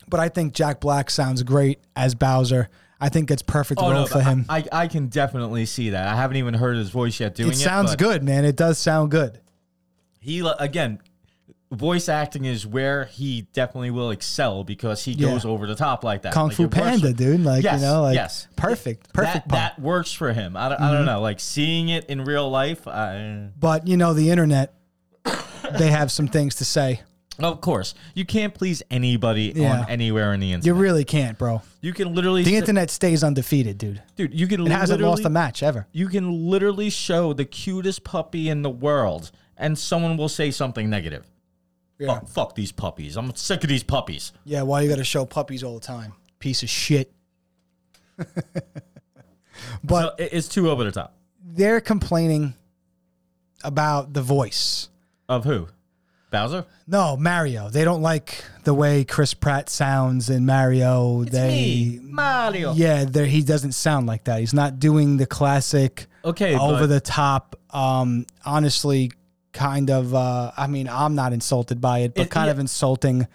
[0.08, 2.68] but I think Jack Black sounds great as Bowser.
[3.00, 4.46] I think it's perfect Oh role no, for him.
[4.48, 6.08] I, I can definitely see that.
[6.08, 7.58] I haven't even heard his voice yet doing it it.
[7.58, 8.44] sounds good, man.
[8.44, 9.40] It does sound good.
[10.18, 10.98] He again,
[11.70, 15.28] voice acting is where he definitely will excel because he Yeah.
[15.28, 16.32] goes over the top like that.
[16.32, 17.40] Kung Like, Fu Panda, dude.
[17.44, 18.48] Like Yes, you know, like yes.
[18.56, 19.48] perfect, perfect.
[19.48, 19.74] That.
[19.74, 19.78] Mm-hmm.
[19.78, 20.56] that works for him.
[20.56, 21.20] I don't, I don't know.
[21.20, 22.88] Like seeing it in real life.
[22.88, 24.74] I, But you know, the internet,
[25.78, 27.02] they have some things to say.
[27.38, 29.80] Of course, you can't please anybody Yeah.
[29.82, 30.66] on anywhere in the internet.
[30.66, 31.62] You really can't, bro.
[31.80, 34.02] You can literally, The internet stays undefeated, dude.
[34.16, 34.32] dude.
[34.38, 35.86] You can It hasn't lost a match ever.
[35.92, 40.88] You can literally show the cutest puppy in the world, and someone will say something
[40.90, 41.26] negative.
[41.98, 42.20] Yeah.
[42.22, 43.16] Oh, fuck these puppies.
[43.16, 44.32] I'm sick of these puppies.
[44.44, 46.12] Yeah, why you got to show puppies all the time?
[46.38, 47.10] Piece of shit.
[49.84, 51.14] but So it- it's too over the top.
[51.44, 52.54] they're complaining
[53.64, 54.88] about the voice.
[55.28, 55.68] Of who?
[56.30, 56.64] Bowser?
[56.86, 57.68] No, Mario.
[57.70, 61.22] They don't like the way Chris Pratt sounds in Mario.
[61.22, 62.72] It's they Mario.
[62.72, 64.40] Yeah, he doesn't sound like that.
[64.40, 69.10] He's not doing the classic Okay, over the top um honestly
[69.52, 72.52] kind of uh I mean, I'm not insulted by it, but It- kind yeah.
[72.52, 73.26] of insulting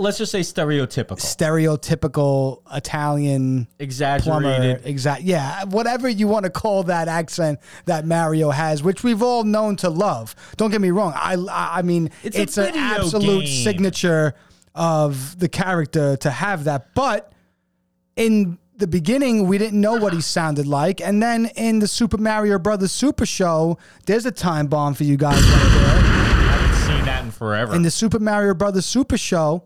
[0.00, 4.86] Let's just say stereotypical, stereotypical Italian plumber exaggerated.
[4.86, 9.44] exact yeah whatever you want to call that accent that mario has which we've all
[9.44, 13.64] known to love don't get me wrong i i mean It's it's, an absolute game.
[13.64, 14.34] signature
[14.74, 17.32] of the character to have that but
[18.16, 22.16] in the beginning we didn't know what he sounded like and then in the super
[22.16, 26.96] mario brothers super show there's a time bomb for you guys right there I haven't
[26.96, 27.74] seen that in forever.
[27.74, 29.64] in the Super Mario Brothers Super Show,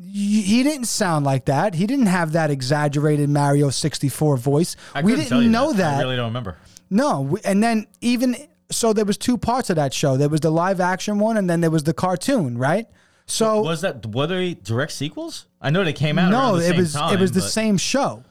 [0.00, 1.74] he didn't sound like that.
[1.74, 4.76] He didn't have that exaggerated Mario 64 voice.
[4.94, 5.96] I we didn't know that.
[5.98, 6.56] I really don't remember.
[6.90, 8.36] No, we- and then even
[8.70, 10.16] so, there was two parts of that show.
[10.16, 12.86] There was the live action one, and then there was the cartoon, right?
[13.26, 15.46] So Was that were they direct sequels?
[15.60, 16.30] I know they came out.
[16.30, 18.22] no, it same was time, it was the but- same show.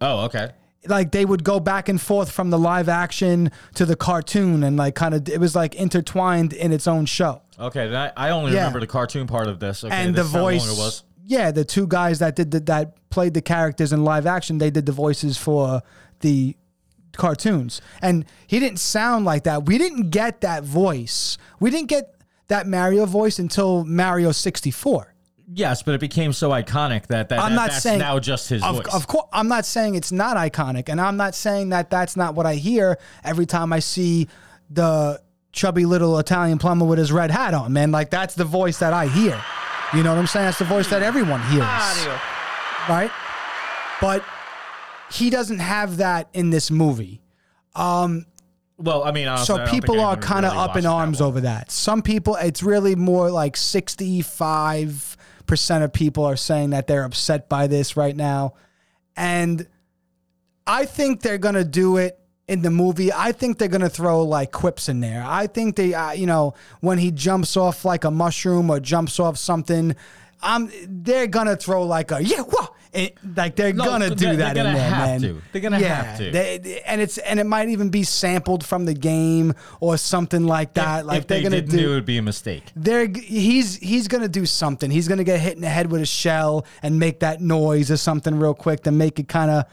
[0.00, 0.52] Oh, okay.
[0.86, 4.76] Like they would go back and forth from the live action to the cartoon, and
[4.78, 7.42] like kind of it was like intertwined in its own show.
[7.58, 8.58] Okay, then I, I only Yeah.
[8.60, 9.84] remember the cartoon part of this.
[9.84, 11.02] Okay, and the this is how long voice it was.
[11.26, 14.70] yeah the two guys that did the, that played the characters in live action they
[14.70, 15.82] did the voices for
[16.20, 16.56] the
[17.12, 22.14] cartoons and he didn't sound like that we didn't get that voice we didn't get
[22.48, 25.12] that mario voice until mario 64
[25.52, 28.48] Yes, but it became so iconic that, that i'm that- not that's saying now just
[28.48, 28.94] his of, voice.
[28.94, 32.34] of course i'm not saying it's not iconic and i'm not saying that that's not
[32.34, 34.28] what i hear every time i see
[34.70, 35.20] the
[35.52, 38.92] chubby little italian plumber with his red hat on man like that's the voice that
[38.92, 39.42] i hear
[39.92, 41.66] you know what i'm saying that's the voice that everyone hears
[42.88, 43.10] right?
[44.00, 44.24] But
[45.12, 47.20] he doesn't have that in this movie.
[47.74, 48.26] Um,
[48.78, 50.90] well, I mean, honestly, So don't people are kind of really up in watched that
[50.90, 51.70] arms over that.
[51.70, 55.09] Some people, it's really more like 65%
[55.82, 58.54] of people are saying that they're upset by this right now.
[59.16, 59.66] And
[60.66, 62.20] I think they're going to do it
[62.50, 63.12] in the movie.
[63.12, 65.22] I think they're gonna throw like quips in there.
[65.24, 69.20] I think they, uh, you know, when he jumps off like a mushroom or jumps
[69.20, 69.94] off something,
[70.42, 72.74] um, they're gonna throw like a yeah, whoa.
[72.92, 75.20] It, like they're No, gonna do that in there, man.
[75.20, 75.40] to.
[75.52, 76.30] They're gonna yeah, have to.
[76.32, 80.74] they- and it's and it might even be sampled from the game or something like
[80.74, 81.00] that.
[81.00, 82.64] If- like if they're they gonna didn't, do it would be a mistake.
[82.74, 84.90] they're he's he's gonna do something.
[84.90, 87.96] He's gonna get hit in the head with a shell and make that noise or
[87.96, 89.64] something real quick to make it kind of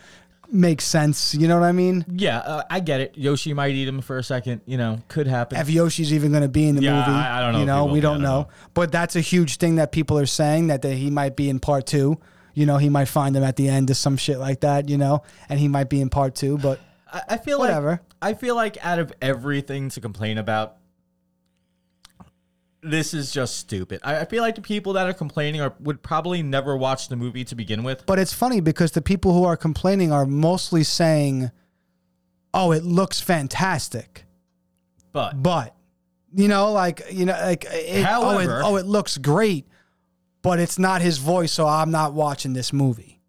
[0.51, 1.33] make sense.
[1.33, 2.05] You know what I mean?
[2.13, 3.17] Yeah, uh, I get it.
[3.17, 4.61] Yoshi might eat him for a second.
[4.67, 5.57] You know, could happen.
[5.59, 7.85] If Yoshi's even gonna be in the Yeah, movie, I- I don't know You know,
[7.85, 8.41] we don't don't know.
[8.41, 8.47] know.
[8.75, 11.59] But that's a huge thing that people are saying that, that he might be in
[11.59, 12.19] part two.
[12.57, 14.89] You know, he might find him at the end or some shit like that.
[14.89, 16.57] You know, and he might be in part two.
[16.57, 16.79] But
[17.13, 17.89] I, I feel Whatever.
[17.91, 20.77] like I feel like out of everything to complain about,
[22.81, 23.99] this is just stupid.
[24.03, 27.15] I, I feel like the people that are complaining are would probably never watch the
[27.15, 28.05] movie to begin with.
[28.07, 31.51] But it's funny because the people who are complaining are mostly saying,
[32.55, 34.25] "Oh, it looks fantastic,"
[35.11, 35.75] But but
[36.33, 39.67] you know, like you know, like it, oh, it, However- oh, it looks great,
[40.41, 43.19] but it's not his voice, so I'm not watching this movie.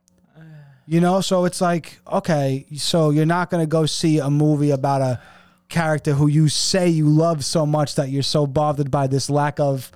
[0.86, 4.70] You know, so it's like, okay, so you're not going to go see a movie
[4.70, 5.20] about a
[5.68, 9.60] character who you say you love so much that you're so bothered by this lack
[9.60, 9.92] of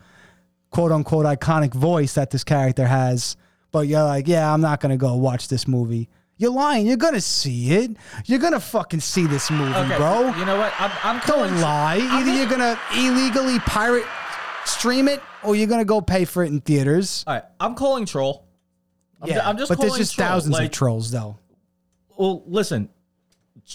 [0.70, 3.36] quote unquote iconic voice that this character has.
[3.70, 6.10] But you're like, yeah, I'm not going to go watch this movie.
[6.36, 6.86] You're lying.
[6.86, 7.92] You're going to see it.
[8.26, 10.34] You're going to fucking see this movie, okay, bro.
[10.36, 10.74] you know what?
[10.78, 12.00] I'm, I'm Don't lie.
[12.02, 14.04] Either you're going to illegally pirate
[14.66, 17.24] stream it or you're going to go pay for it in theaters.
[17.26, 18.46] All right, I'm calling troll.
[19.20, 19.76] I'm, yeah, ju- I'm just calling.
[19.76, 20.28] but there's calling just troll.
[20.28, 21.38] thousands Like, of trolls, though.
[22.16, 22.88] Well, listen,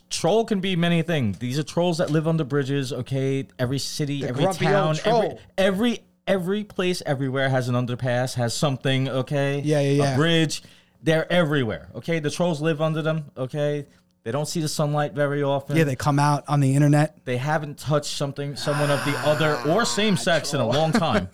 [0.10, 1.40] troll can be many things.
[1.40, 2.92] These are trolls that live under bridges.
[2.94, 5.40] Okay, every city, every grumpy old town, every, troll.
[5.58, 9.08] every every place, everywhere has an underpass, has something.
[9.10, 10.14] Okay, Yeah, yeah, yeah.
[10.14, 10.64] A bridge.
[11.02, 11.90] They're everywhere.
[11.96, 13.26] Okay, the trolls live under them.
[13.38, 13.86] Okay,
[14.28, 15.78] they don't see the sunlight very often.
[15.78, 17.24] Yeah, they come out on the internet.
[17.24, 20.92] they haven't touched something, someone of the other ah, or same sex in a long
[20.92, 21.30] time.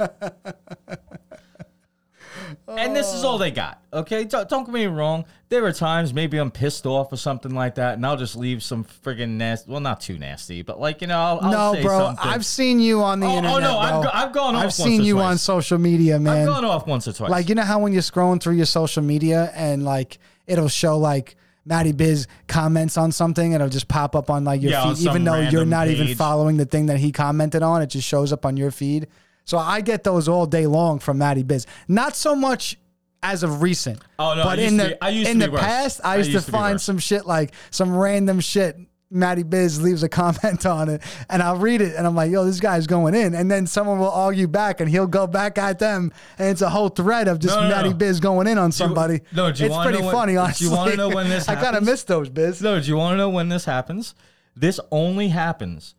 [2.68, 3.82] and this is all they got.
[3.92, 5.26] Okay, don't, don't get me wrong.
[5.50, 8.62] There are times maybe I'm pissed off or something like that, and I'll just leave
[8.62, 9.72] some friggin' nasty.
[9.72, 12.30] Well, not too nasty, but like you know, I'll, I'll no, say bro, something.
[12.30, 13.62] I've seen you on the Oh, oh, internet.
[13.62, 14.04] no, I've bro.
[14.04, 16.42] go- I've gone off I've once seen or you on social media, man.
[16.42, 17.32] I've gone off once or twice.
[17.32, 21.00] Like you know how when you're scrolling through your social media and like it'll show
[21.00, 24.94] like Matty Biz comments on something and it'll just pop up on like your Yeah,
[24.94, 27.82] feed, even though you're not even following the thing that he commented on.
[27.82, 29.08] It just shows up on your feed.
[29.46, 31.66] So I get those all day long from Matty Biz.
[31.88, 32.78] Not so much
[33.22, 34.00] as of recent.
[34.20, 35.62] Oh, no, I but used in to the be- I used in to the worse.
[35.62, 36.84] past, I I used, used to to find worse.
[36.84, 38.78] some shit like some random shit.
[39.14, 42.44] Matty Biz leaves a comment on it, and I'll read it, and I'm like, "Yo,
[42.46, 45.80] this guy's going in." And then someone will argue back, and he'll go back at
[45.80, 47.96] them, and it's a whole thread of just No, no, Matty no.
[47.96, 49.22] Biz going in on somebody.
[49.32, 50.32] no, do you it's pretty know when- funny.
[50.34, 52.62] do you Honestly, wanna know when this I kind of miss those Biz.
[52.62, 54.16] No, do you want to know when this happens?
[54.56, 55.96] This only happens,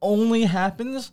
[0.00, 1.10] only happens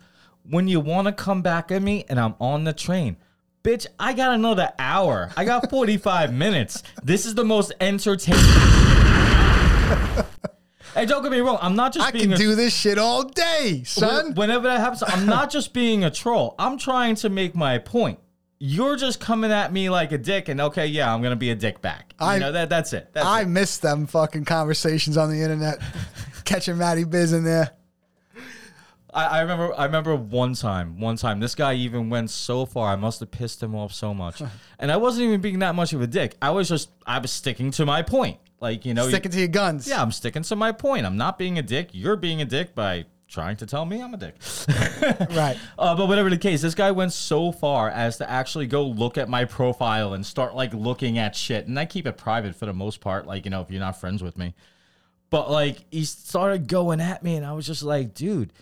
[0.49, 3.17] when you want to come back at me and I'm on the train.
[3.63, 5.31] Bitch, I got another hour.
[5.35, 6.83] I got 45 minutes.
[7.03, 8.39] This is the most entertaining.
[10.95, 11.59] Hey, don't get me wrong.
[11.61, 14.33] I'm not just I being can a, do this shit all day, son.
[14.33, 16.55] Whenever that happens, I'm not just being a troll.
[16.57, 18.19] I'm trying to make my point.
[18.57, 21.55] You're just coming at me like a dick, and okay, yeah, I'm gonna be a
[21.55, 22.13] dick back.
[22.19, 22.69] You I- know that.
[22.69, 23.09] That's it.
[23.13, 23.47] That's I it.
[23.47, 25.79] miss them fucking conversations on the internet,
[26.45, 27.71] catching Matty Biz in there.
[29.13, 32.91] I, I remember I remember one time, one time, this guy even went so far,
[32.91, 34.41] I must have pissed him off so much.
[34.79, 36.35] and I wasn't even being that much of a dick.
[36.41, 38.37] I was just I was sticking to my point.
[38.59, 39.87] Like, you know, Sticking to your guns.
[39.87, 41.05] yeah, I'm sticking to my point.
[41.05, 41.89] I'm not being a dick.
[41.91, 44.35] You're being a dick by trying to tell me I'm a dick.
[45.35, 45.57] Right.
[45.77, 49.17] Uh, but whatever the case, this guy went so far as to actually go look
[49.17, 51.67] at my profile and start like looking at shit.
[51.67, 53.99] And I keep it private for the most part, like, you know, if you're not
[53.99, 54.53] friends with me.
[55.29, 58.53] But like, he started going at me, and I was just like, dude,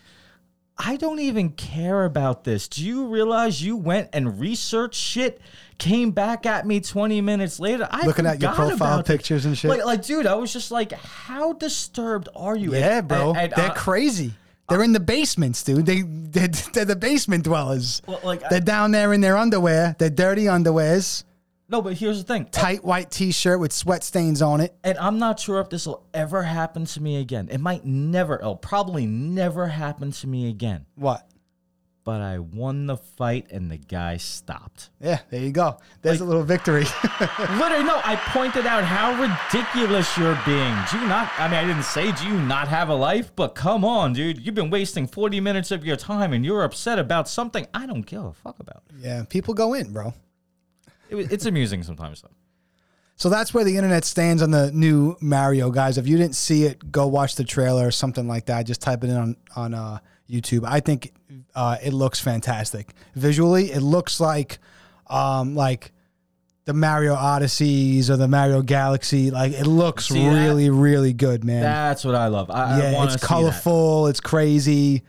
[0.76, 2.66] I don't even care about this.
[2.66, 5.40] Do you realize you went and researched shit,
[5.78, 7.86] came back at me 20 minutes later?
[7.90, 9.70] I Looking at your profile pictures and shit.
[9.70, 12.72] Like, like, dude, I was just like, how disturbed are you?
[12.74, 13.30] Yeah, And- bro.
[13.30, 14.32] and- and, they're uh, crazy.
[14.68, 15.84] They're in the basements, dude.
[15.86, 18.00] They they're, they're the basement dwellers.
[18.06, 19.94] Well, like, they're down there in their underwear.
[19.98, 21.22] They're dirty underwears,
[21.74, 22.44] no, but here's the thing.
[22.52, 24.76] tight white t-shirt with sweat stains on it.
[24.84, 27.48] And I'm not sure if this will ever happen to me again.
[27.50, 30.86] It might never, it'll probably never happen to me again.
[30.94, 31.28] What?
[32.04, 34.90] But I won the fight and the guy stopped.
[35.00, 35.78] Yeah, there you go.
[36.02, 36.84] There's a little victory.
[37.20, 40.76] Literally, no, I pointed out how ridiculous you're being.
[40.92, 43.34] Do you not, I mean, I didn't say, do you not have a life?
[43.34, 44.38] But come on, dude.
[44.46, 48.06] You've been wasting 40 minutes of your time and you're upset about something I don't
[48.06, 48.84] give a fuck about.
[48.96, 50.14] yeah, people go in, bro.
[51.14, 52.30] It, was- it's amusing sometimes, though.
[53.16, 55.98] So that's where the internet stands on the new Mario, guys.
[55.98, 58.66] If you didn't see it, go watch the trailer or something like that.
[58.66, 59.98] Just type it in on on uh,
[60.28, 60.64] YouTube.
[60.66, 61.12] I think
[61.54, 63.70] uh, it looks fantastic visually.
[63.70, 64.58] It looks like
[65.06, 65.92] um, like
[66.64, 69.30] the Mario Odysseys or the Mario Galaxy.
[69.30, 70.34] Like it looks See that?
[70.34, 71.62] really, really good, man.
[71.62, 72.50] That's what I love.
[72.50, 74.08] I, I yeah, wanna it's colorful.
[74.08, 75.04] It's crazy.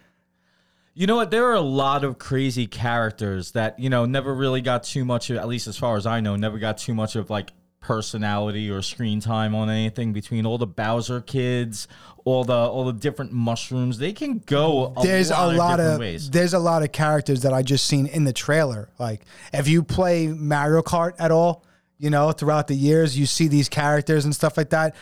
[0.97, 1.29] You know what?
[1.29, 5.29] There are a lot of crazy characters that you know never really got too much.
[5.29, 8.71] Of, at least as far as I know, never got too much of like personality
[8.71, 10.13] or screen time on anything.
[10.13, 11.89] Between all the Bowser kids,
[12.23, 14.93] all the all the different mushrooms, they can go.
[14.95, 16.29] A there's lot a lot different of ways.
[16.29, 18.89] there's a lot of characters that I just seen in the trailer.
[18.97, 19.21] Like
[19.51, 21.65] if you play Mario Kart at all,
[21.97, 24.95] you know, throughout the years, you see these characters and stuff like that.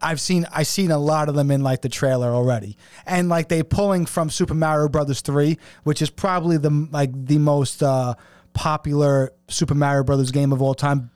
[0.00, 2.76] I've seen I seen a lot of them in like the trailer already,
[3.06, 7.38] and like they pulling from Super Mario Brothers three, which is probably the like the
[7.38, 8.14] most uh,
[8.52, 11.10] popular Super Mario Brothers game of all time,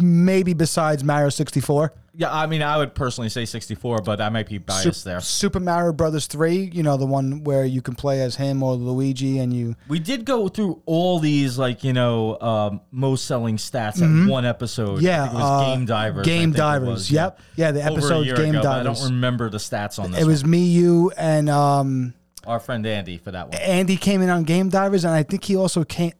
[0.00, 1.92] maybe besides Mario sixty four.
[2.16, 5.20] Yeah, I mean, I would personally say 64, but I might be biased there.
[5.20, 8.74] Super Mario Brothers three, you know, the one where you can play as him or
[8.74, 13.56] Luigi, and you We did go through all these, like you know, um, most selling
[13.56, 14.98] stats in one episode.
[14.98, 15.06] Mm-hmm.
[15.06, 16.20] Yeah, I think it was uh, Game Divers.
[16.20, 17.40] I Game think it Divers, was, yep.
[17.56, 19.00] Yeah, the Over a episode's year Game ago, but I Divers.
[19.00, 20.20] don't remember the stats on this.
[20.22, 22.52] It was me, you, and um, one.
[22.52, 23.60] our friend Andy for that one.
[23.60, 26.12] Andy came in on Game Divers, and I think he also came.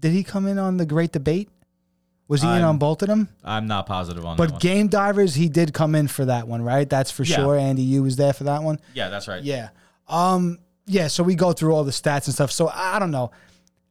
[0.00, 1.48] Did he come in on the Great Debate?
[2.32, 3.28] Was he in I'm- on both of them?
[3.44, 4.58] I'm not positive on that But one.
[4.60, 6.88] Game Divers, he did come in for that one, right?
[6.88, 7.36] That's for Yeah.
[7.36, 7.56] sure.
[7.58, 8.78] Andy, you was there for that one.
[8.94, 9.42] yeah, that's right.
[9.42, 9.68] Yeah.
[10.08, 10.58] Um.
[10.86, 11.06] Yeah.
[11.08, 12.50] So we go through all the stats and stuff.
[12.50, 13.30] So I don't know.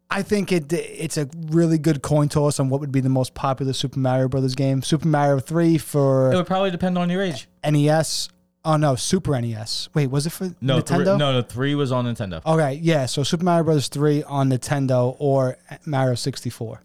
[0.10, 3.34] I think it it's a really good coin toss on what would be the most
[3.34, 4.82] popular Super Mario Brothers game.
[4.82, 7.48] Super Mario Three for It would probably depend on your age.
[7.64, 8.28] NES.
[8.66, 9.88] Oh no, Super NES.
[9.94, 11.18] Wait, was it for No, three, Nintendo?
[11.18, 12.42] no, no, three was on Nintendo.
[12.46, 13.06] Okay, yeah.
[13.06, 16.82] So Super Mario Brothers three on Nintendo or Mario sixty four.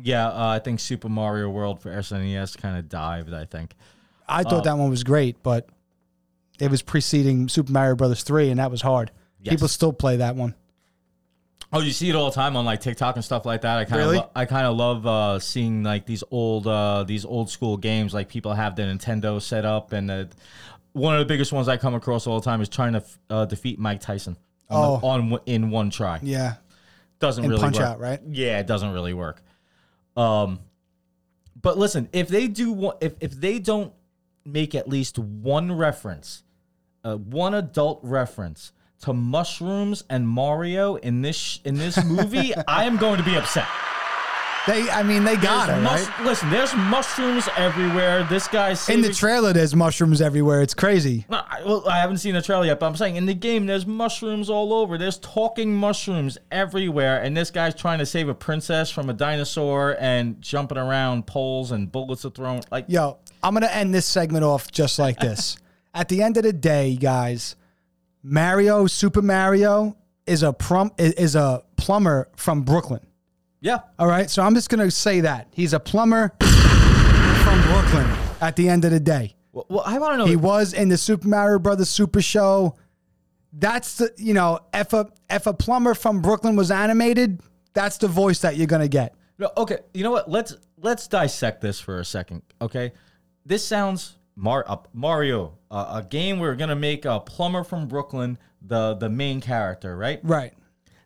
[0.00, 3.32] Yeah, uh, I think Super Mario World for SNES kind of dived.
[3.32, 3.72] I think.
[4.28, 5.68] I thought that one was great, but
[6.58, 9.10] it was preceding Super Mario Brothers three, and that was hard.
[9.42, 9.54] Yes.
[9.54, 10.54] People still play that one.
[11.72, 13.78] Oh, you see it all the time on like TikTok and stuff like that.
[13.78, 14.18] I kind of, Really?
[14.18, 18.14] lo- I kind of love uh, seeing like these old, uh, these old school games.
[18.14, 20.24] Like people have the Nintendo set up, and uh,
[20.92, 23.18] one of the biggest ones I come across all the time is trying to f-
[23.30, 24.36] uh, defeat Mike Tyson
[24.70, 25.08] on, the- Oh.
[25.08, 26.20] on w- in one try.
[26.22, 26.54] Yeah,
[27.18, 27.84] Doesn't and really Punch work.
[27.86, 28.20] Out, right?
[28.28, 29.42] Yeah, it doesn't really work.
[30.16, 30.60] Um,
[31.60, 33.92] but listen, if they do, if if they don't
[34.44, 36.42] make at least one reference,
[37.04, 42.84] uh, one adult reference to mushrooms and Mario in this sh- in this movie, I
[42.84, 43.66] am going to be upset.
[44.66, 46.24] They, I mean, they got it There's right.
[46.26, 48.24] Listen, there's mushrooms everywhere.
[48.24, 50.60] This guy's In the trailer, there's mushrooms everywhere.
[50.60, 51.24] It's crazy.
[51.28, 53.66] No, I, well, I haven't seen the trailer yet, but I'm saying in the game,
[53.66, 54.98] there's mushrooms all over.
[54.98, 59.96] There's talking mushrooms everywhere, and this guy's trying to save a princess from a dinosaur
[60.00, 62.62] and jumping around poles and bullets are thrown.
[62.72, 65.56] Like, Yo, I'm gonna end this segment off just like this.
[65.94, 67.54] At the end of the day, guys,
[68.22, 69.96] Mario, Super Mario,
[70.26, 73.06] is a prum is a plumber from Brooklyn.
[73.60, 78.06] Yeah, All right, so I'm just gonna say that he's a plumber from Brooklyn.
[78.40, 80.26] At the end of the day, well, well I want to know.
[80.26, 82.76] he was in the Super Mario Brothers Super Show.
[83.52, 87.40] That's the you know if a if a plumber from Brooklyn was animated,
[87.72, 89.14] that's the voice that you're gonna get.
[89.38, 90.30] No, okay, you know what?
[90.30, 92.42] Let's let's dissect this for a second.
[92.60, 92.92] Okay,
[93.44, 98.38] this sounds Mar- uh, Mario, uh, a game we're gonna make a plumber from Brooklyn
[98.60, 100.20] the the main character, right?
[100.22, 100.52] Right.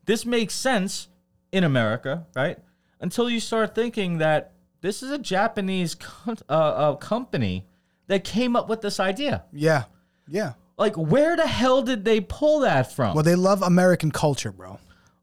[0.06, 1.08] this makes sense
[1.52, 2.58] in America, right?
[3.00, 5.96] Until you start thinking that this is a Japanese
[6.26, 7.66] uh, uh, company
[8.06, 9.44] that came up with this idea.
[9.52, 9.84] Yeah.
[10.28, 10.52] Yeah.
[10.78, 13.14] Like, where the hell did they pull that from?
[13.14, 14.78] Well, they love American culture, bro.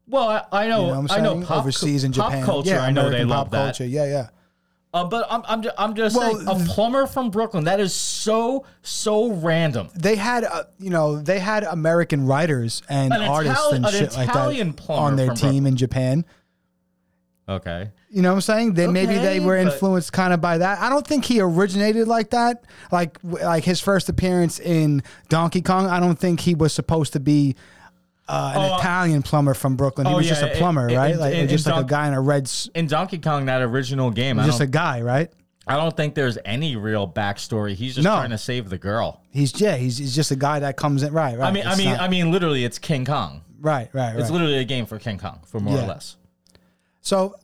[0.06, 1.40] well, I, I know, You know what I'm I saying?
[1.40, 2.44] know, pop, overseas in pop Japan.
[2.44, 2.70] culture.
[2.70, 3.64] yeah, I know American they love pop that.
[3.64, 3.86] culture.
[3.86, 4.28] Yeah, yeah.
[4.94, 7.64] Uh, but I'm, I'm just, I'm just Well, saying, a plumber from Brooklyn.
[7.64, 9.90] That is so, so random.
[9.94, 13.92] They had, uh, you know, they had American writers and An artists Itali- and an
[13.92, 16.24] shit like that on their team in Japan.
[17.48, 17.90] Okay.
[18.10, 18.74] You know what I'm saying?
[18.74, 20.80] They maybe they Okay, were influenced kind of by that.
[20.80, 22.64] I don't think he originated like that.
[22.90, 25.86] Like like his first appearance in Donkey Kong.
[25.86, 27.56] I don't think he was supposed to be
[28.28, 30.06] uh, an Oh, uh, Italian plumber from Brooklyn.
[30.06, 31.12] He oh, was just a plumber, in- right?
[31.14, 33.62] in- like in- just like a guy in a red, s- In Donkey Kong, that
[33.62, 35.30] original game, just a guy, right?
[35.66, 37.74] I don't think there's any real backstory.
[37.74, 38.16] He's just No.
[38.16, 39.20] trying to save the girl.
[39.30, 41.36] He's yeah, he's, he's just a guy that comes in, right?
[41.38, 41.48] Right.
[41.48, 43.42] I mean, I mean, not- I mean, literally, it's King Kong.
[43.60, 44.20] right, right, right.
[44.20, 45.84] It's literally a game for King Kong, for more Yeah.
[45.84, 46.16] or less.
[47.00, 47.34] So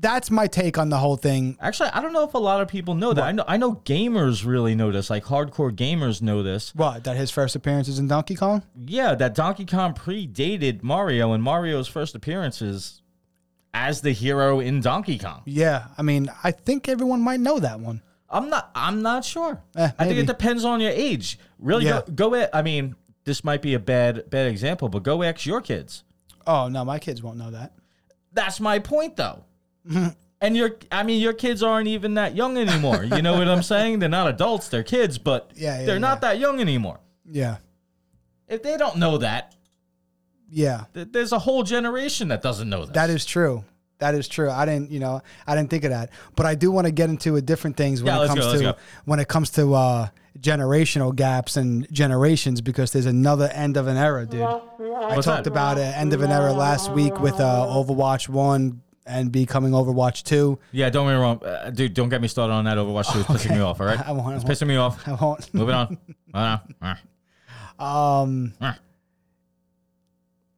[0.00, 1.56] that's my take on the whole thing.
[1.60, 3.22] Actually, I don't know if a lot of people know that.
[3.22, 5.10] I know, I know gamers really know this.
[5.10, 6.74] Like hardcore gamers know this.
[6.74, 8.62] What that his first appearances in Donkey Kong?
[8.86, 13.02] Yeah, that Donkey Kong predated Mario, and Mario's first appearances
[13.74, 15.42] as the hero in Donkey Kong.
[15.44, 18.02] Yeah, I mean, I think everyone might know that one.
[18.28, 18.70] I'm not.
[18.74, 19.60] I'm not sure.
[19.76, 21.38] Eh, I think it depends on your age.
[21.58, 22.02] Really, Yeah.
[22.14, 22.34] go, go.
[22.36, 22.94] at- I mean,
[23.24, 26.04] this might be a bad bad example, but go ask your kids.
[26.46, 27.72] Oh no, my kids won't know that.
[28.32, 29.44] That's my point, though.
[30.40, 33.04] and your, I mean, your kids aren't even that young anymore.
[33.04, 33.98] You know what I'm saying?
[33.98, 37.00] They're not adults; they're kids, but Yeah, yeah, they're not that young anymore.
[37.30, 37.56] Yeah,
[38.48, 39.54] If they don't know that,
[40.48, 42.94] yeah, th- there's a whole generation that doesn't know that.
[42.94, 43.64] that is true.
[43.98, 44.50] That is true.
[44.50, 46.10] I didn't, you know, I didn't think of that.
[46.34, 48.58] But I do want to get into a different things when Yeah, it comes go,
[48.72, 53.86] to when it comes to uh, generational gaps and generations because there's another end of
[53.88, 54.40] an era, dude.
[54.40, 55.46] I talked that?
[55.46, 58.80] about an end of an era last week with uh, Overwatch One
[59.10, 60.58] and becoming Overwatch Two.
[60.72, 61.94] Yeah, don't get me wrong, uh, dude.
[61.94, 63.20] Don't get me started on that Overwatch 2.
[63.20, 63.80] It's pissing me off.
[63.80, 64.58] All right, I won't, I it's won't.
[64.58, 65.06] pissing me off.
[65.08, 65.52] I won't.
[65.52, 65.98] Moving on.
[67.78, 68.52] Um,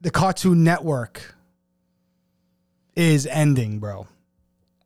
[0.00, 1.36] the Cartoon Network
[2.96, 4.08] is ending, bro.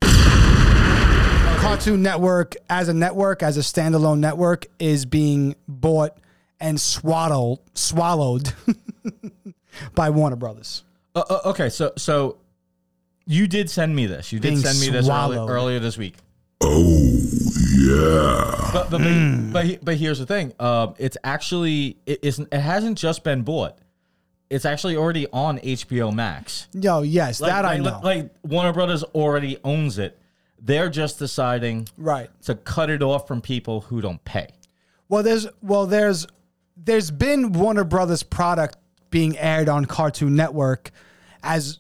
[0.03, 6.19] Cartoon Network, as a network, as a standalone network, is being bought
[6.61, 8.53] and swaddled, swallowed
[9.95, 10.85] by Warner Brothers.
[11.15, 12.37] Uh, uh, okay, so so
[13.27, 14.33] you did send me this.
[14.33, 15.51] You did Being send me this early, swallowed.
[15.51, 16.15] earlier this week.
[16.61, 17.11] Oh
[17.79, 18.71] yeah.
[18.73, 20.53] But but but, but, he- but here's the thing.
[20.59, 22.49] Um, it's actually it isn't.
[22.53, 23.79] It hasn't just been bought.
[24.49, 26.69] It's actually already on HBO Max.
[26.73, 28.01] Yo, yes, Like, that I like- know.
[28.03, 30.19] Like Warner Brothers already owns it.
[30.61, 32.31] They're just deciding right.
[32.45, 34.49] to cut it off from people who don't pay.
[35.09, 36.27] Well, there's well, there's
[36.77, 38.77] there's been Warner Brothers product
[39.11, 40.91] being aired on Cartoon Network
[41.43, 41.79] as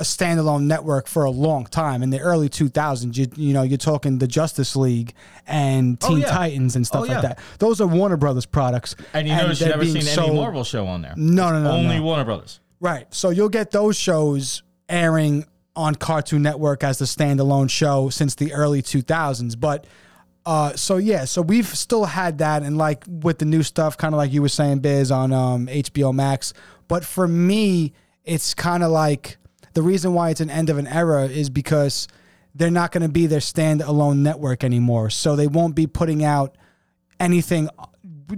[0.00, 3.16] a standalone network for a long time in the early 2000s.
[3.16, 5.12] You, you know, you're talking the Justice League
[5.46, 6.26] and Teen Oh, yeah.
[6.30, 7.38] Titans and stuff Oh, like that.
[7.58, 8.94] Those are Warner Brothers products.
[9.12, 11.14] And you notice you've never seen any Marvel show on there.
[11.16, 12.02] No, no, no, Only no.
[12.04, 12.60] Warner Brothers.
[12.80, 13.12] Right.
[13.12, 18.52] So you'll get those shows airing on Cartoon Network as the standalone show since the
[18.52, 19.58] early 2000s.
[19.58, 19.84] But
[20.46, 24.14] uh, so yeah, so we've still had that, and like with the new stuff, kind
[24.14, 26.54] of like you were saying, Biz on um, HBO Max.
[26.86, 27.92] But for me,
[28.24, 29.36] it's kind of like
[29.74, 32.08] the reason why it's an end of an era is because
[32.54, 35.10] they're not going to be their standalone network anymore.
[35.10, 36.56] So they won't be putting out
[37.20, 37.68] anything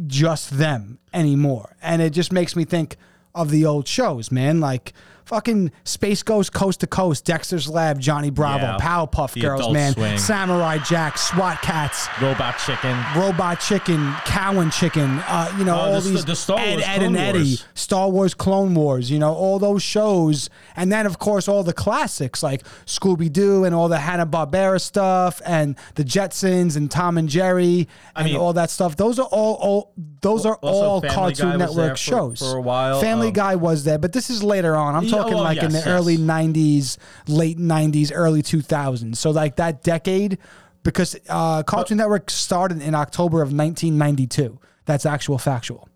[0.06, 1.76] just them anymore.
[1.82, 2.96] And it just makes me think
[3.34, 4.60] of the old shows, man.
[4.60, 4.92] Like
[5.30, 8.76] fucking Space Ghost Coast to Coast, Dexter's Lab, Johnny Bravo, Yeah.
[8.80, 10.18] Powerpuff The Girls, Adult man.
[10.18, 12.08] Samurai Jack, SWAT Kats.
[12.20, 12.96] Robot Chicken.
[13.16, 16.70] Robot Chicken, Cow and Chicken, uh, you know, Oh, all the- these the Star Ed,
[16.72, 17.64] Wars Ed and Clone Eddie, Wars.
[17.74, 20.50] Star Wars Clone Wars, you know, all those shows.
[20.74, 25.40] And then, of course, all the classics like Scooby Doo and all the Hanna-Barbera stuff
[25.46, 28.96] and the Jetsons and Tom and Jerry and mean- all that stuff.
[28.96, 32.38] Those are all, all those are Also, all Family Cartoon was there Network for- shows.
[32.40, 33.00] for a while.
[33.00, 34.96] Family Um, Guy was there, but this is later on.
[34.96, 35.86] I'm Yeah, talking oh, like in the yes.
[35.86, 39.16] early 90s, late 90s, early 2000s.
[39.16, 40.38] So, like that decade,
[40.82, 44.58] because uh, Cartoon Network started in October of 1992.
[44.84, 45.88] That's actual factual.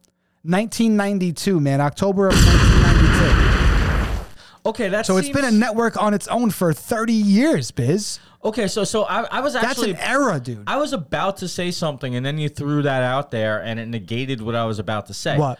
[0.43, 3.55] 1992, man, October of 1992.
[4.67, 8.19] Okay, that's So it's been a network on its own for 30 years, Biz.
[8.45, 10.65] Okay, so so I, I was actually That's an era, dude.
[10.67, 13.89] I was about to say something, and then you threw that out there, and it
[13.89, 15.39] negated what I was about to say.
[15.39, 15.59] What?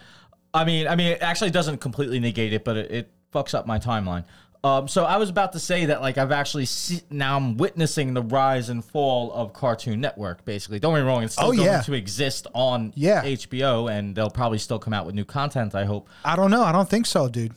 [0.53, 3.65] I mean, I mean, it actually doesn't completely negate it, but it, it fucks up
[3.65, 4.25] my timeline.
[4.63, 8.15] Um, so I was about to say that, like, I've actually see, now I'm witnessing
[8.15, 10.43] the rise and fall of Cartoon Network.
[10.43, 11.81] Basically, don't get me wrong; it's still Oh, going yeah.
[11.81, 13.21] to exist on Yeah.
[13.23, 15.75] HBO, and they'll probably still come out with new content.
[15.75, 16.09] I hope.
[16.23, 16.63] I don't know.
[16.63, 17.53] I don't think so, dude.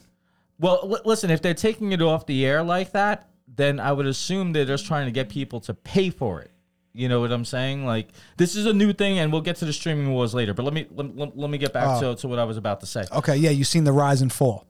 [0.59, 4.05] Well, li- listen, if they're taking it off the air like that, then I would
[4.05, 6.51] assume they're just trying to get people to pay for it.
[6.93, 7.85] You know what I'm saying?
[7.87, 10.53] Like this is a new thing, and we'll get to the streaming wars later.
[10.53, 12.81] But let me let, let, let me get back to, to what I was about
[12.81, 13.03] to say.
[13.11, 14.65] Okay, yeah, you've seen the rise and fall.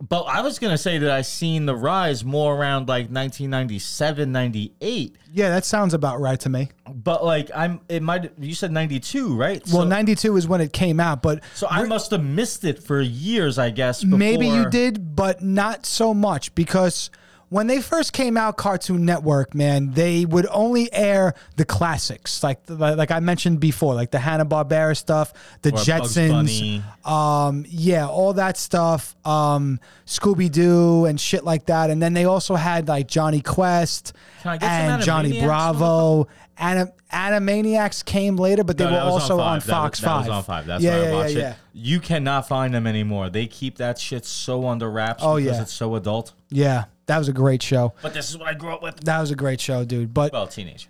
[0.00, 5.16] But I was gonna say that I seen the rise more around like 1997, 98.
[5.32, 6.68] Yeah, that sounds about right to me.
[6.88, 9.60] But like I'm, it might you said 92, right?
[9.66, 12.82] Well, so, 92 is when it came out, but so I must have missed it
[12.82, 14.04] for years, I guess.
[14.04, 17.10] Maybe you before- did, but not so much because
[17.50, 22.60] when they first came out, Cartoon Network, man, they would only air the classics, like
[22.68, 25.32] like I mentioned before, like the Hanna Barbera stuff,
[25.62, 31.90] the Or Jetsons, um, yeah, all that stuff, um, Scooby Doo and shit like that.
[31.90, 36.28] And then they also had like Jonny Quest Can I get some and Johnny Bravo.
[36.60, 39.66] Anim- Animaniacs came later, but they No, were also on, five.
[39.66, 40.26] That was- Fox that Five.
[40.26, 40.66] was on five.
[40.66, 41.42] That's yeah, why yeah, I watched yeah, it.
[41.42, 41.54] yeah.
[41.72, 43.30] You cannot find them anymore.
[43.30, 45.62] They keep that shit so under wraps Oh, because yeah.
[45.62, 46.32] it's so adult.
[46.50, 47.92] Yeah, that was a great show.
[48.00, 49.00] But this is what I grew up with.
[49.00, 50.14] That was a great show, dude.
[50.14, 50.88] But Well, teenage.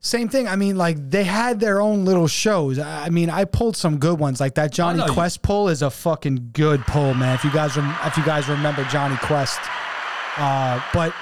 [0.00, 0.46] same thing.
[0.48, 2.78] I mean, like they had their own little shows.
[2.78, 4.40] I I mean, I pulled some good ones.
[4.40, 7.34] Like that Johnny know you- Quest pull is a fucking good pull, man.
[7.36, 9.60] If you guys rem- if you guys remember Jonny Quest,
[10.36, 11.12] uh, but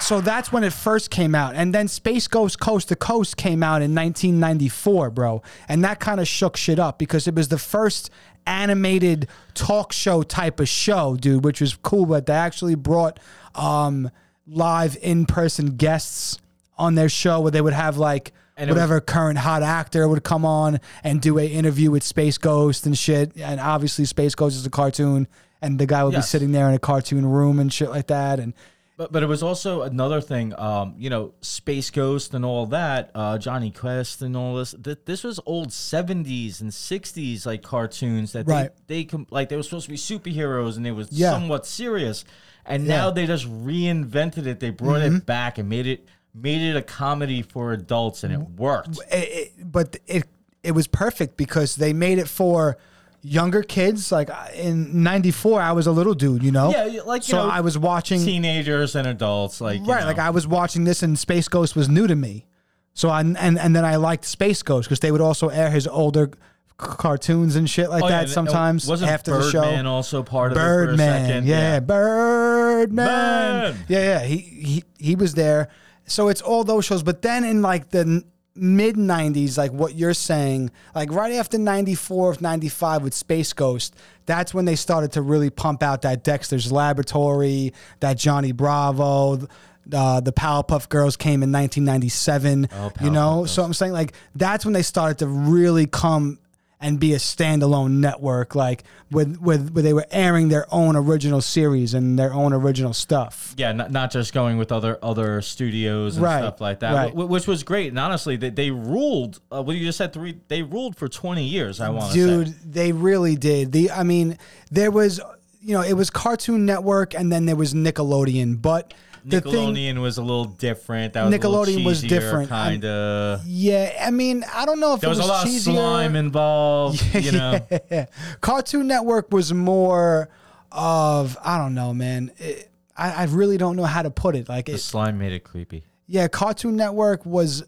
[0.00, 1.54] so that's when it first came out.
[1.54, 5.42] And then Space Ghost Coast to Coast came out in 1994, bro.
[5.68, 8.08] And that kind of shook shit up because it was the first
[8.46, 12.06] animated talk show type of show, dude, which was cool.
[12.06, 13.18] But they actually brought
[13.54, 14.10] um,
[14.46, 16.38] live in person guests
[16.78, 20.08] on their show where they would have like And it was- whatever current hot actor
[20.08, 23.32] would come on and do a interview with Space Ghost and shit.
[23.36, 25.26] And obviously, Space Ghost is a cartoon,
[25.62, 26.26] and the guy would Yes.
[26.26, 28.40] be sitting there in a cartoon room and shit like that.
[28.40, 28.54] And
[29.00, 33.10] But but it was also another thing, um, you know, Space Ghost and all that,
[33.14, 34.74] uh, Jonny Quest and all this.
[34.84, 38.70] Th- this was old seventies and sixties like cartoons that Right.
[38.88, 41.30] they they com- like they were supposed to be superheroes and they was Yeah.
[41.30, 42.26] somewhat serious,
[42.66, 42.90] and Yeah.
[42.92, 42.98] Mm-hmm.
[43.06, 44.60] now they just reinvented it.
[44.60, 48.40] They brought it back and made it made it a comedy for adults, and it
[48.58, 48.98] worked.
[49.10, 49.14] it,
[49.56, 50.24] it, but it
[50.62, 52.76] it was perfect because they made it for
[53.22, 54.10] younger kids.
[54.12, 56.70] Like in '94, I was a little dude, you know.
[56.70, 58.24] Yeah, like you so know, I was watching.
[58.24, 60.06] teenagers and adults, like right, know.
[60.06, 62.46] like I was watching this, and Space Ghost was new to me.
[62.94, 65.86] So I and and then I liked Space Ghost because they would also air his
[65.86, 66.30] older
[66.76, 69.60] cartoons and shit like Oh, that and- uh, sometimes wasn't after the show.
[69.60, 71.46] Birdman also part of it for a Birdman, second?
[71.46, 73.76] yeah, Birdman, Man.
[73.88, 74.20] yeah, yeah.
[74.24, 75.68] He he he was there.
[76.06, 77.02] So it's all those shows.
[77.02, 78.24] But then in like the
[78.60, 83.94] mid '90s, like what you're saying, like right after '94, '95 with Space Ghost,
[84.26, 89.46] that's when they started to really pump out that Dexter's Laboratory, that Johnny Bravo.
[89.92, 92.68] Uh, the Powerpuff Girls came in 1997.
[92.70, 96.38] Oh, you know, so I'm saying like that's when they started to really come
[96.82, 101.40] and be a standalone network, like with with where they were airing their own original
[101.40, 103.54] series and their own original stuff.
[103.58, 107.12] Yeah, not, not just going with other other studios and Right, stuff like that, right.
[107.12, 107.88] wh- which was great.
[107.88, 109.40] And honestly, they, they ruled.
[109.52, 110.38] Uh, what you just said, three.
[110.48, 111.80] They ruled for twenty years.
[111.80, 112.54] I want to Dude, say.
[112.64, 113.72] they really did.
[113.72, 114.38] The I mean,
[114.70, 115.20] there was
[115.62, 118.94] you know, it was Cartoon Network and then there was Nickelodeon, but
[119.24, 121.12] the thing Nickelodeon was a little different.
[121.14, 122.48] That was Nickelodeon a was different.
[122.48, 123.46] Kind of.
[123.46, 125.56] yeah, I mean, I don't know if There it was, a lot cheesier.
[125.56, 127.04] of slime involved.
[127.14, 127.58] You know.
[127.90, 128.06] yeah.
[128.40, 130.28] Cartoon Network was more
[130.72, 132.30] of I don't know, man.
[132.38, 134.48] It, I, I really don't know how to put it.
[134.48, 135.84] Like The it, slime made it creepy.
[136.06, 137.64] yeah, Cartoon Network was.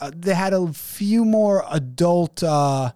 [0.00, 2.90] Uh, they had a few more adult, uh,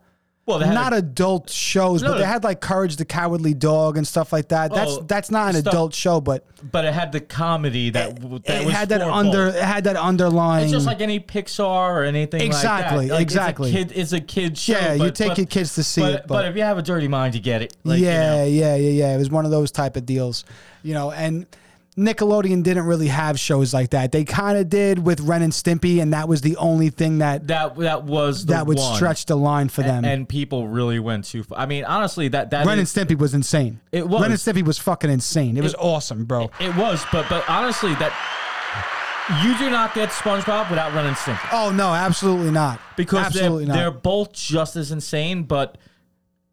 [0.46, 3.54] Well, they had not a, adult shows, No, but they had like Courage the Cowardly
[3.54, 4.74] Dog and stuff like that.
[4.74, 8.16] That's Oh, that's not an stuff- adult show, but but it had the comedy that
[8.20, 9.46] w- that it had that under.
[9.46, 9.56] both.
[9.56, 10.64] It had that underlying.
[10.64, 11.64] It's just like any Pixar
[11.94, 13.14] or anything Exactly, like that.
[13.14, 13.70] Like, exactly.
[13.72, 14.72] It's a kid, it's a kid show.
[14.74, 16.82] yeah, you take but- your kids to see but, it, but, if you have a
[16.82, 17.74] dirty mind, you get it.
[17.82, 18.44] Like, you yeah, know.
[18.44, 19.14] yeah, yeah, yeah.
[19.14, 20.44] It was one of those type of deals,
[20.82, 21.10] you know.
[21.10, 21.46] And
[21.96, 24.10] Nickelodeon didn't really have shows like that.
[24.10, 27.46] They kind of did with Ren and Stimpy, and that was the only thing that
[27.46, 28.96] that that was the that would one.
[28.96, 30.04] stretch the line for them.
[30.04, 31.58] and people really went too far.
[31.58, 33.80] I mean, honestly, that that Ren and Stimpy was insane.
[33.92, 34.22] It was.
[34.22, 35.56] Ren and Stimpy was fucking insane.
[35.56, 36.50] It was awesome, bro.
[36.58, 38.12] it was, but but honestly, that
[39.42, 42.78] you do not get SpongeBob without Ren and Stimpy Oh no, absolutely not.
[42.96, 43.80] because absolutely they're, not.
[43.80, 45.44] they're both just as insane.
[45.44, 45.78] But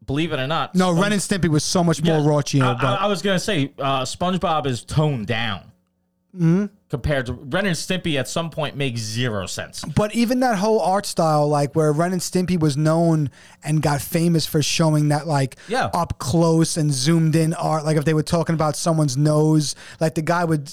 [0.06, 2.62] believe it or not, no, Ren and Stimpy was so much more Yeah, raunchy.
[2.62, 5.68] I, but I, I was gonna say uh, SpongeBob is toned down
[6.34, 6.64] Mm-hmm.
[6.88, 8.18] compared to Ren and Stimpy.
[8.18, 9.84] At some point, makes zero sense.
[9.84, 13.28] But even that whole art style, like where Ren and Stimpy was known
[13.62, 15.90] and got famous for showing that like Yeah.
[15.92, 20.14] up close and zoomed in art, like if they were talking about someone's nose, like
[20.14, 20.72] the guy would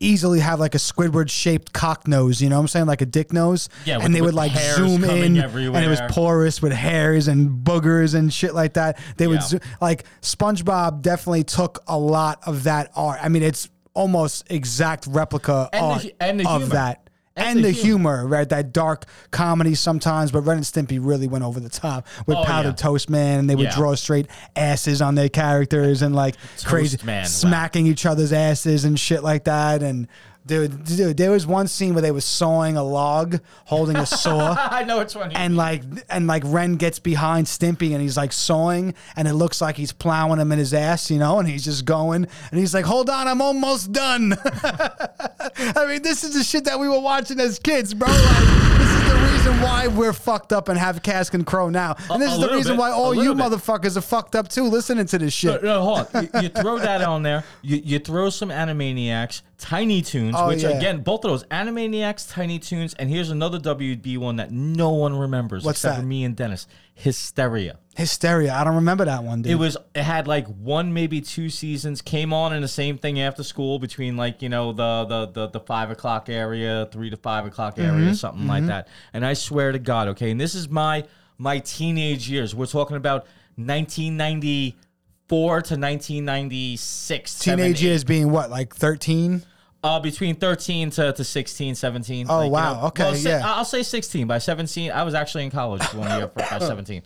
[0.00, 2.86] easily have like a Squidward shaped cock nose, you know what I'm saying?
[2.86, 3.68] Like a dick nose.
[3.84, 5.44] Yeah, with- and they with would like hairs zoom coming in and it
[5.88, 6.08] was everywhere.
[6.08, 8.98] porous with hairs and boogers and shit like that.
[9.18, 9.46] They would Yeah.
[9.46, 13.20] zo- like SpongeBob definitely took a lot of that art.
[13.22, 16.74] I mean, it's almost exact replica And the art hu- and the of humor.
[16.74, 17.09] that
[17.40, 18.26] And the humor.
[18.26, 18.48] right?
[18.48, 22.44] That dark comedy sometimes, but Ren and Stimpy really went over the top with Oh,
[22.44, 22.74] Powdered yeah.
[22.74, 23.74] Toast Man, and they would Yeah.
[23.76, 24.26] draw straight
[24.56, 27.26] asses on their characters and like crazy Man, wow.
[27.28, 29.82] smacking each other's asses and shit like that.
[29.82, 30.08] And
[30.46, 34.56] dude, dude, there was one scene where they were sawing a log, holding a saw.
[34.70, 35.34] I know it's funny.
[35.34, 39.60] And like and like Ren gets behind Stimpy and he's like sawing and it looks
[39.60, 42.74] like he's plowing him in his ass, you know, and he's just going and he's
[42.74, 47.00] like, "Hold on, I'm almost done." I mean, this is the shit that we were
[47.00, 48.08] watching as kids, bro.
[48.08, 51.96] Like, this is the reason why we're fucked up and have Cask and Crow now,
[52.10, 53.44] and this a is the reason bit, why all you bit.
[53.44, 55.62] motherfuckers are fucked up too, listening to this No, shit.
[55.62, 56.24] no, hold on.
[56.24, 57.44] You, you throw that on there.
[57.62, 60.70] You, you throw some Animaniacs, Tiny Toons, Oh, which yeah.
[60.70, 65.16] again, both of those Animaniacs, Tiny Toons, and here's another WB one that no one
[65.16, 66.00] remembers What's except that?
[66.00, 66.66] for me and Dennis.
[66.94, 67.78] Hysteria.
[67.96, 68.52] Hysteria.
[68.54, 69.52] I don't remember that one, dude.
[69.52, 69.76] It was.
[69.94, 72.02] It had like one, maybe two seasons.
[72.02, 75.46] Came on in the same thing after school between like you know the the the,
[75.48, 78.12] the five o'clock area, three to five o'clock area, Mm-hmm.
[78.14, 78.88] something like that.
[79.12, 81.04] And I swear to God, okay, and this is my
[81.38, 82.54] my teenage years.
[82.54, 87.38] We're talking about 1994 to 1996.
[87.38, 89.42] Teenage years being what, like thirteen?
[89.82, 92.26] Uh, between 13 to, to 16, 17.
[92.28, 92.74] Oh, like, you wow.
[92.74, 93.40] know, Okay, well, yeah.
[93.42, 94.26] I'll say 16.
[94.26, 97.02] By 17, I was actually in college one year for, by 17.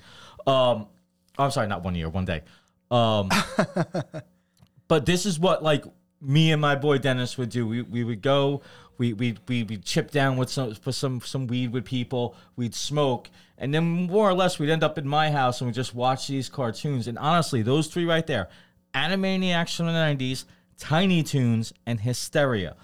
[0.46, 0.88] Um,
[1.38, 2.42] I'm sorry, not one year, one day.
[2.90, 3.28] Um,
[4.88, 5.84] but this is what like
[6.20, 7.66] me and my boy Dennis would do.
[7.66, 8.62] We, we would go,
[8.98, 12.36] we we we would chip down with some for some some weed with people.
[12.56, 15.72] We'd smoke, and then more or less we'd end up in my house and we
[15.72, 17.08] just watch these cartoons.
[17.08, 18.48] And honestly, those three right there,
[18.94, 20.44] Animaniacs from the '90s,
[20.78, 22.76] Tiny Toons, and Hysteria.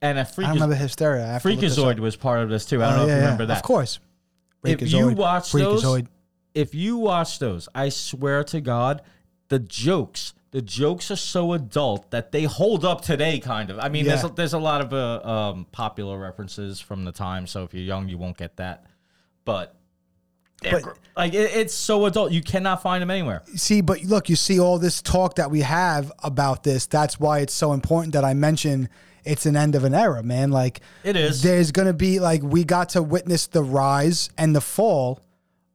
[0.00, 1.24] And a I freak don't remember hysteria.
[1.24, 1.84] I have to look this up.
[1.84, 2.82] Freakazoid was part of this too.
[2.82, 3.56] I don't Oh, know if yeah, you yeah, remember that.
[3.56, 3.98] Of course.
[4.64, 6.02] If you Freakazoid, watch those,
[6.54, 9.02] if you watch those, I swear to God,
[9.48, 13.40] the jokes, the jokes are so adult that they hold up today.
[13.40, 13.80] Kind of.
[13.80, 17.48] I mean, there's a, there's a lot of uh, um, popular references from the time.
[17.48, 18.86] So if you're young, you won't get that.
[19.44, 19.74] But,
[20.62, 23.42] they're But- like it, it's so adult, you cannot find them anywhere.
[23.56, 26.86] See, but look, you see all this talk that we have about this.
[26.86, 28.88] That's why it's so important that I mention
[29.24, 30.50] it's an end of an era, man.
[30.50, 31.42] Like It is.
[31.42, 35.20] There's gonna be like we got to witness the rise and the fall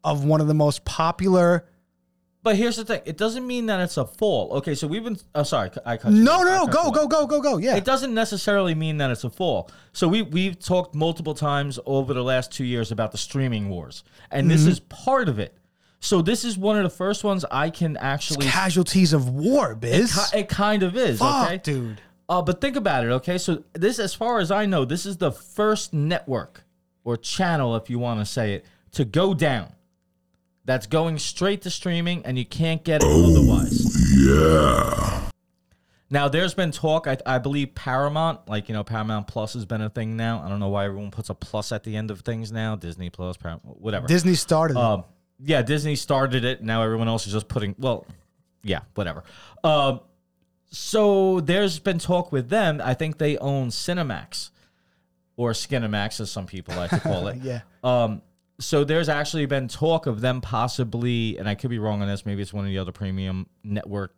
[0.04, 1.66] of one of the most popular.
[2.44, 4.52] But here's the thing: it doesn't mean that it's a fall.
[4.58, 5.18] Okay, so we've been.
[5.34, 6.12] Oh, sorry, I cut.
[6.12, 7.58] you No, no, no, go, go, go, go, go.
[7.58, 7.76] Yeah.
[7.78, 9.72] It doesn't necessarily mean that it's a fall.
[9.94, 14.04] So we we've talked multiple times over the last two years about the streaming wars,
[14.30, 14.50] and Mm-hmm.
[14.58, 15.56] this is part of it.
[16.02, 18.46] So this is one of the first ones I can actually.
[18.48, 20.14] Casualties of war, biz.
[20.32, 22.02] Ki- It kind of is, Fuck, okay, dude.
[22.28, 23.38] Uh, but think about it, okay?
[23.38, 26.66] So this, as far as I know, this is the first network
[27.06, 29.73] or channel, if you want to say it, to go down.
[30.66, 34.18] That's going straight to streaming, and you can't get it otherwise.
[34.18, 35.30] Yeah.
[36.10, 37.08] Now, there's been talk.
[37.08, 40.44] I, I believe Paramount, like you know, Paramount Plus has been a thing now.
[40.46, 42.76] I don't know why everyone puts a plus at the end of things now.
[42.76, 44.08] Disney Plus, Paramount, whatever.
[44.08, 44.78] Disney started.
[44.78, 44.80] it.
[44.80, 45.04] Um,
[45.40, 46.64] yeah, Disney started it.
[46.64, 47.76] Now everyone else is just putting.
[47.78, 48.06] Well,
[48.64, 49.24] yeah, whatever.
[49.64, 50.02] Um,
[50.70, 52.82] so there's been talk with them.
[52.84, 54.52] I think they own Cinemax
[55.36, 57.38] or Skinemax, as some people like to call it.
[57.42, 57.62] yeah.
[57.84, 58.22] Um,
[58.64, 62.26] so there's actually been talk of them possibly, and I could be wrong on this.
[62.26, 64.16] Maybe it's one of the other premium network,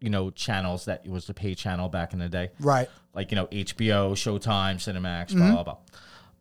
[0.00, 2.88] you know, channels that was the pay channel back in the day Right.
[3.14, 5.52] like you know HBO, Showtime, Cinemax, Mm-hmm.
[5.52, 5.76] blah blah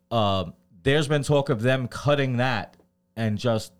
[0.09, 0.41] blah.
[0.41, 0.53] Um,
[0.83, 2.75] there's been talk of them cutting that
[3.15, 3.71] and just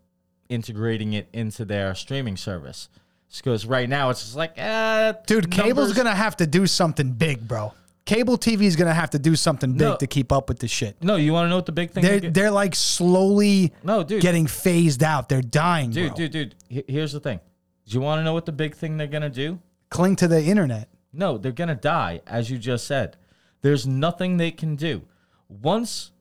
[0.50, 2.90] integrating it into their streaming service.
[3.38, 7.48] Because right now it's just like, eh, Dude, cable's gonna have to do something big,
[7.48, 7.74] bro.
[8.12, 9.96] Cable TV is gonna have to do something big No.
[9.96, 11.02] to keep up with this shit.
[11.02, 12.04] No, you want to know what the big thing?
[12.04, 12.34] They're is?
[12.34, 15.30] they're like slowly no, dude, getting phased out.
[15.30, 16.18] They're dying, dude, bro.
[16.18, 16.56] dude, dude.
[16.68, 17.40] he- Here's the thing.
[17.88, 19.60] Do you want to know what the big thing they're gonna do?
[19.90, 20.90] Cling to the internet.
[21.14, 23.18] No, they're gonna die, as you just said.
[23.62, 25.04] There's nothing they can do.
[25.50, 26.12] Once,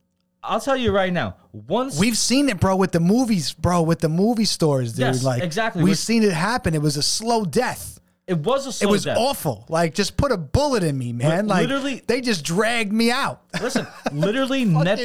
[0.43, 1.37] I'll tell you right now.
[1.53, 5.01] Once We've seen it, bro, with the movies, bro, with the movie stores, dude.
[5.07, 5.83] Yes, like exactly.
[5.83, 6.75] We've With- seen it happen.
[6.75, 8.00] It was a slow death.
[8.31, 9.19] It was a It was death.
[9.19, 9.65] awful.
[9.69, 11.47] Like, just put a bullet in me, man.
[11.47, 13.43] Li- Like, literally- they just dragged me out.
[13.61, 14.99] Listen, literally, net,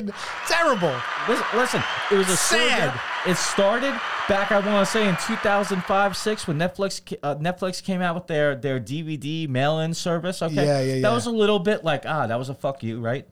[0.48, 0.94] terrible.
[1.28, 3.00] Listen, listen, it was a slow Sad.
[3.28, 3.94] It started
[4.30, 8.28] back, I want to say, in 2005, six when Netflix uh, Netflix came out with
[8.28, 10.42] their their DVD mail-in service.
[10.44, 11.02] Okay, Yeah, yeah, yeah.
[11.02, 13.28] That was a little bit like ah, that was a fuck you, right?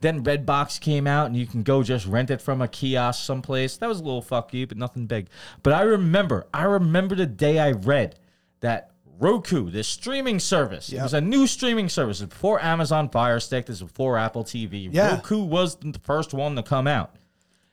[0.00, 3.76] Then Redbox came out, and you can go just rent it from a kiosk someplace.
[3.76, 5.28] That was a little fuck you, but nothing big.
[5.62, 8.16] But I remember, I remember the day I read
[8.60, 8.90] that
[9.20, 12.20] Roku, this streaming service, it was a new streaming service.
[12.22, 13.66] Before Amazon Fire Stick.
[13.66, 14.88] This was before Apple TV.
[14.90, 15.16] Yeah.
[15.16, 17.14] Roku was the first one to come out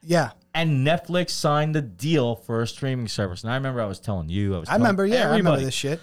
[0.02, 0.32] Yeah.
[0.54, 3.44] and Netflix signed the deal for a streaming service.
[3.44, 4.70] And I remember I was telling you, I was.
[4.70, 6.02] I remember, yeah, I remember this shit.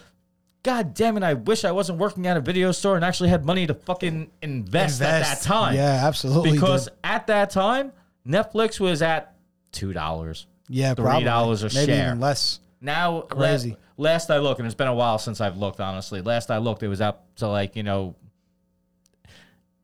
[0.62, 1.22] God damn it!
[1.22, 4.30] I wish I wasn't working at a video store and actually had money to fucking
[4.40, 5.74] invest, at that time.
[5.74, 6.52] Yeah, absolutely.
[6.52, 6.94] because dude.
[7.04, 7.92] at that time,
[8.26, 9.34] Netflix was at
[9.72, 10.46] two dollars.
[10.70, 11.26] yeah, $3 probably.
[11.28, 12.06] a Maybe share.
[12.06, 12.60] even less.
[12.80, 13.76] Now, Crazy.
[13.96, 15.80] Last, I looked, and it's been a while since I've looked.
[15.80, 18.14] Honestly, last I looked, it was up to like you know.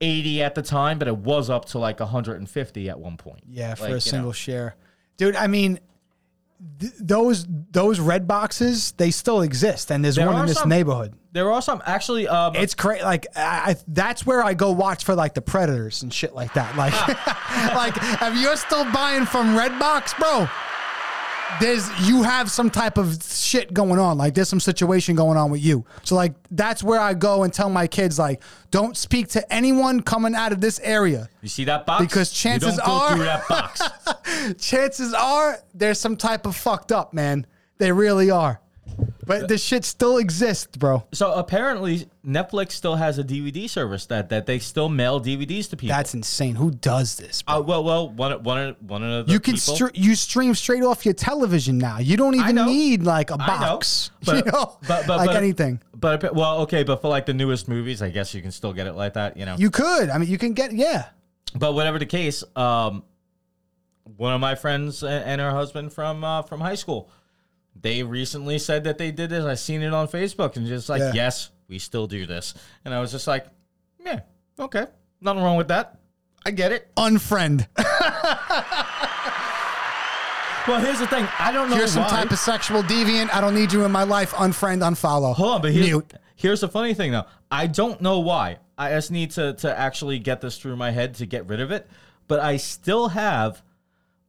[0.03, 3.43] 80 at the time, but it was up to like 150 at one point.
[3.47, 3.99] Yeah, for Like, a know.
[3.99, 4.75] single share,
[5.19, 5.37] dude.
[5.37, 5.79] I mean,
[6.79, 10.71] th- those those red boxes they still exist, and there's There one in this some-
[10.71, 11.13] neighborhood.
[11.33, 12.27] There are some actually.
[12.27, 13.05] Um, It's crazy.
[13.05, 16.55] Like I, I, that's where I go watch for like the predators and shit like
[16.55, 16.75] that.
[16.77, 16.95] Like,
[17.75, 20.49] like if you're still buying from Redbox, bro,
[21.61, 24.18] there's you have some type of shit going on.
[24.18, 25.84] Like there's some situation going on with you.
[26.05, 30.03] So like that's where I go and tell my kids like, don't speak to anyone
[30.03, 31.28] coming out of this area.
[31.42, 32.05] You see that box?
[32.05, 33.82] Because chances you don't go are- through that box.
[34.59, 37.46] Chances are there's some type of fucked up man.
[37.78, 38.61] They really are.
[39.31, 41.05] But this shit still exists, bro.
[41.12, 45.76] So apparently, Netflix still has a DVD service that that they still mail DVDs to
[45.76, 45.95] people.
[45.97, 46.57] That's insane.
[46.57, 47.43] Who does this?
[47.43, 47.55] Bro?
[47.55, 50.55] uh, well, well, one one of one of the you can people, str- you stream
[50.55, 51.99] straight off your television now.
[51.99, 52.66] You don't even know.
[52.66, 54.11] need like a I know, box.
[54.24, 55.81] but- you know, but- but- like but- anything.
[55.95, 58.87] But well, okay, but for like the newest movies, I guess you can still get
[58.87, 59.57] it like that, you know.
[59.59, 60.09] You could.
[60.09, 61.11] I mean, you can get yeah.
[61.55, 63.05] But whatever the case, um,
[64.16, 67.11] one of my friends and her husband from uh, from high school,
[67.83, 69.45] they recently said that they did this.
[69.45, 71.12] I seen it on Facebook and just like, Yeah.
[71.14, 72.55] yes, we still do this.
[72.85, 73.47] And I was just like,
[74.05, 74.20] yeah,
[74.59, 74.87] okay,
[75.20, 75.99] nothing wrong with that.
[76.45, 76.91] I get it.
[76.97, 77.66] Unfriend.
[80.68, 81.26] Well, here's the thing.
[81.39, 83.33] I don't know You're some type of sexual deviant.
[83.35, 84.33] I don't need you in my life.
[84.33, 85.35] Unfriend, unfollow.
[85.35, 86.12] Hold on, but here's, Mute.
[86.37, 87.24] here's the funny thing though.
[87.51, 88.59] I don't know why.
[88.76, 91.70] I just need to to actually get this through my head to get rid of
[91.72, 91.89] it.
[92.28, 93.62] But I still have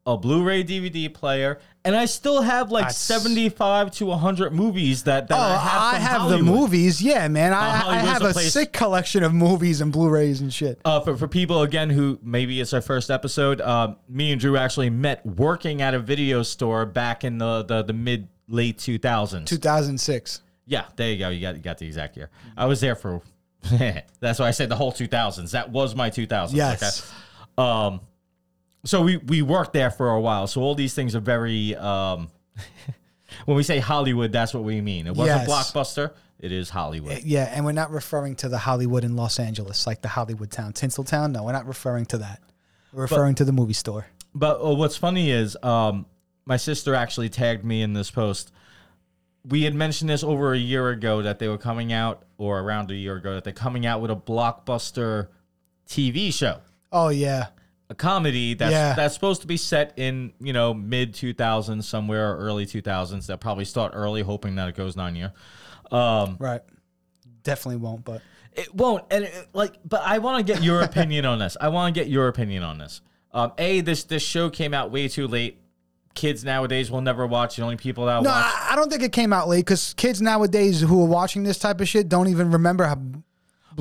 [0.05, 5.27] a Blu-ray DVD player, and I still have like That's- 75 to 100 movies that,
[5.27, 6.39] that Oh, I have, I from have Hollywood.
[6.39, 7.01] the movies.
[7.03, 7.53] Yeah, man.
[7.53, 10.79] I, I Hollywood's have a a place- sick collection of movies and Blu-rays and shit.
[10.83, 14.57] Uh, for, for people again who maybe it's our first episode, um, me and Drew
[14.57, 19.45] actually met working at a video store back in the the, the mid late 2000s.
[19.45, 20.41] 2006.
[20.65, 21.29] Yeah, there you go.
[21.29, 22.29] You got you got the exact year.
[22.57, 23.21] I was there for.
[24.19, 25.51] that's why I said the whole 2000s.
[25.51, 26.49] That was my 2000s.
[26.53, 27.11] Yes.
[27.59, 27.67] Okay?
[27.69, 28.01] Um,
[28.83, 30.47] so we we worked there for a while.
[30.47, 31.75] So all these things are very.
[31.75, 32.29] Um,
[33.45, 35.07] when we say Hollywood, that's what we mean.
[35.07, 35.49] It wasn't Yes.
[35.49, 36.11] blockbuster.
[36.39, 37.21] It is Hollywood.
[37.23, 40.73] Yeah, and we're not referring to the Hollywood in Los Angeles, like the Hollywood town,
[40.73, 41.31] Tinseltown.
[41.33, 42.41] No, we're not referring to that.
[42.91, 44.07] We're referring to the movie store.
[44.33, 46.07] But uh, what's funny is um,
[46.45, 48.51] my sister actually tagged me in this post.
[49.45, 52.89] We had mentioned this over a year ago that they were coming out, or around
[52.89, 55.27] a year ago, that they're coming out with a blockbuster
[55.87, 56.59] TV show.
[56.91, 57.47] Oh yeah,
[57.91, 58.93] a comedy that's Yeah.
[58.93, 63.39] that's supposed to be set in you know mid 2000s somewhere or early 2000s that
[63.39, 65.33] probably start early hoping that it goes nine year.
[65.91, 66.61] Um right.
[67.43, 68.21] Definitely won't, but
[68.53, 71.57] it won't and it, like but i want to get your opinion on this.
[71.59, 73.01] I want to get your opinion on this.
[73.33, 75.57] Um a this this show came out way too late.
[76.13, 77.57] Kids nowadays will never watch.
[77.57, 79.93] The only people that no, watch I, I don't think it came out late because
[79.95, 82.97] kids nowadays who are watching this type of shit don't even remember how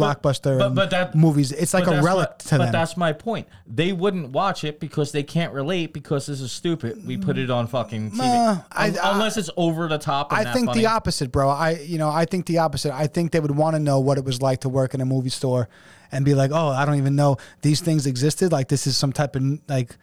[0.00, 1.52] blockbuster but- but that- movies.
[1.52, 2.72] It's like a relic my- to but them.
[2.72, 3.46] that's my point.
[3.66, 7.06] They wouldn't watch it because they can't relate because this is stupid.
[7.06, 8.20] We put it on fucking TV.
[8.20, 10.32] Uh, I- I- Unless it's over the top.
[10.32, 10.80] And I think funny.
[10.80, 11.48] the opposite, bro.
[11.48, 12.92] I you know I think the opposite.
[12.94, 15.04] I think they would want to know what it was like to work in a
[15.06, 15.68] movie store
[16.12, 18.50] and be like, oh, I don't even know these things existed.
[18.52, 19.96] Like this is some type of like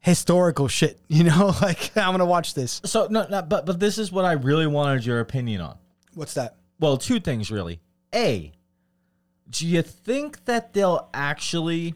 [0.00, 0.98] historical shit.
[1.08, 2.80] You know, like I'm gonna watch this.
[2.84, 5.76] So no, no, but but this is what I really wanted your opinion on.
[6.14, 6.56] What's that?
[6.80, 7.80] Well, two things really.
[8.14, 8.52] A,
[9.50, 11.94] do you think that they'll actually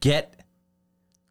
[0.00, 0.34] get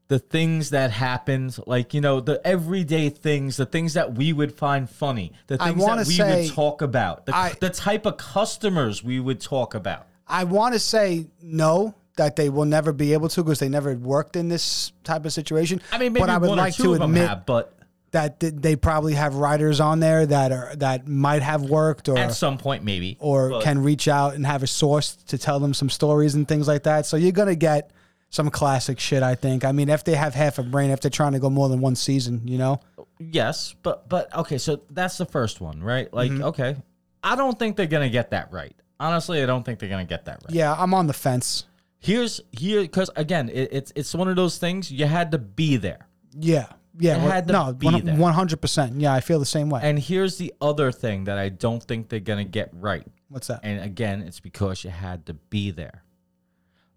[0.08, 4.54] the things that happened, like you know, the everyday things, the things that we would
[4.54, 8.18] find funny, the things that we say- would talk about, the, I- the type of
[8.18, 10.08] customers we would talk about.
[10.28, 11.96] I want to say no.
[12.18, 15.32] That they will never be able to because they never worked in this type of
[15.32, 15.80] situation.
[15.90, 17.79] I mean, maybe but I would like to admit have, but
[18.12, 22.34] that they probably have writers on there that are that might have worked or at
[22.34, 23.18] some point, maybe.
[23.20, 26.48] or But- can reach out and have a source to tell them some stories and
[26.48, 27.06] things like that.
[27.06, 27.92] So you're gonna get
[28.32, 29.66] some classic shit, I think.
[29.66, 31.82] I mean, if they have half a brain, if they're trying to go more than
[31.82, 32.80] one season, you know.
[33.20, 36.12] Yes, but but okay, so that's the first one, right?
[36.14, 36.44] Like, Mm-hmm.
[36.46, 36.76] okay,
[37.24, 38.76] I don't think they're gonna get that right.
[39.00, 40.54] Honestly, I don't think they're gonna get that right.
[40.56, 41.66] Yeah, I'm on the fence.
[42.00, 45.76] Here's here because again, it, it's it's one of those things you had to be
[45.78, 46.08] there.
[46.34, 47.18] Yeah, yeah.
[47.18, 48.16] It had to no, be there.
[48.16, 49.00] one hundred percent.
[49.00, 49.82] Yeah, I feel the same way.
[49.84, 53.06] And here's the other thing that I don't think they're gonna get right.
[53.30, 53.60] What's that?
[53.64, 56.04] And again, it's because you had to be there.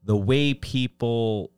[0.05, 1.53] The way people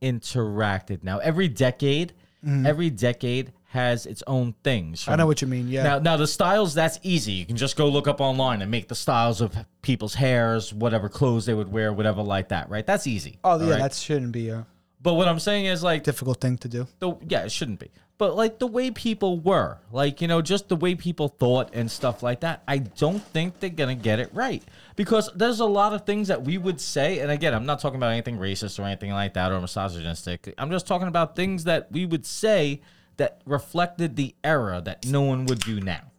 [0.00, 1.04] interacted.
[1.04, 5.02] Now, every decade, every decade has its own things.
[5.02, 5.10] Mm-hmm.
[5.12, 5.68] I know what you mean.
[5.68, 5.84] Yeah.
[5.84, 7.32] Now, now the styles that's easy.
[7.32, 11.08] You can just go look up online and make the styles of people's hairs, whatever
[11.08, 12.84] clothes they would wear, whatever like that, right?
[12.86, 13.38] That's easy.
[13.44, 13.80] oh yeah, right?
[13.80, 14.66] that shouldn't be a
[15.02, 16.86] But what I'm saying is like difficult thing to do.
[17.00, 17.90] the yeah, it shouldn't be.
[18.18, 21.90] But like the way people were, like you know, just the way people thought and
[21.90, 22.62] stuff like that.
[22.68, 24.62] I don't think they're gonna get it right
[24.94, 27.96] because there's a lot of things that we would say, and again, I'm not talking
[27.96, 30.54] about anything racist or anything like that or misogynistic.
[30.56, 32.80] I'm just talking about things that we would say
[33.16, 36.12] that reflected the era that no one would do now.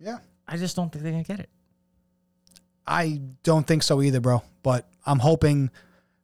[0.00, 0.18] Yeah.
[0.48, 1.48] I just don't think they're gonna get it.
[2.86, 4.42] I don't think so either, bro.
[4.62, 5.70] But I'm hoping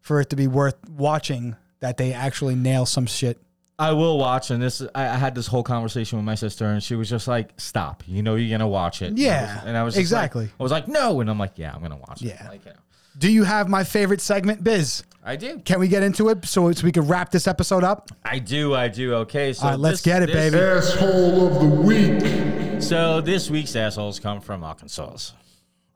[0.01, 3.39] for it to be worth watching that they actually nail some shit.
[3.79, 6.83] I will watch, and this I, I had this whole conversation with my sister, and
[6.83, 8.03] she was just like, "Stop!
[8.07, 10.45] You know you're gonna watch it." And I Yeah, was- and I was just exactly.
[10.45, 12.47] like- I was like, "No," and I'm like, "Yeah, I'm gonna watch it." Yeah.
[12.49, 12.77] like, you know.
[13.19, 15.03] Do you have my favorite segment, Biz?
[15.25, 15.59] I do.
[15.61, 18.11] Can we get into it so, so we can wrap this episode up?
[18.25, 18.75] I do.
[18.75, 19.15] I do.
[19.15, 19.53] Okay.
[19.55, 20.63] So All right, let's this- get it, this- baby.
[20.63, 22.83] Asshole of the week.
[22.83, 25.33] So this week's assholes come from Arkansas.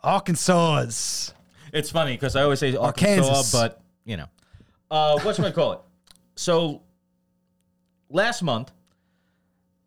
[0.02, 1.32] Arkansas.
[1.72, 3.52] It's funny because I always say Arkansas, Kansas.
[3.52, 4.26] but you know,
[4.90, 5.80] uh, what's I call it?
[6.36, 6.82] So
[8.09, 8.70] last month,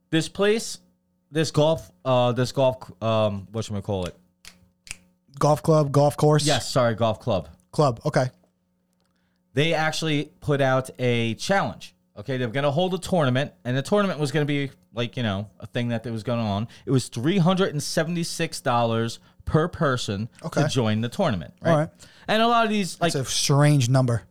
[0.10, 0.80] this place,
[1.32, 4.16] this golf, uh, this golf, um, what's should I call it?
[5.40, 6.46] Golf club, golf course.
[6.46, 7.50] Yes, sorry, golf club.
[7.72, 8.00] Club.
[8.06, 8.28] Okay.
[9.54, 11.94] They actually put out a challenge.
[12.18, 15.16] Okay, they're going to hold a tournament, and the tournament was going to be like
[15.16, 16.68] you know a thing that was going on.
[16.86, 20.62] It was three hundred and seventy six dollars per person Okay.
[20.64, 21.54] to join the tournament.
[21.62, 21.72] Right?
[21.72, 21.90] All right.
[22.28, 24.22] And a lot of these, like, It's a strange number.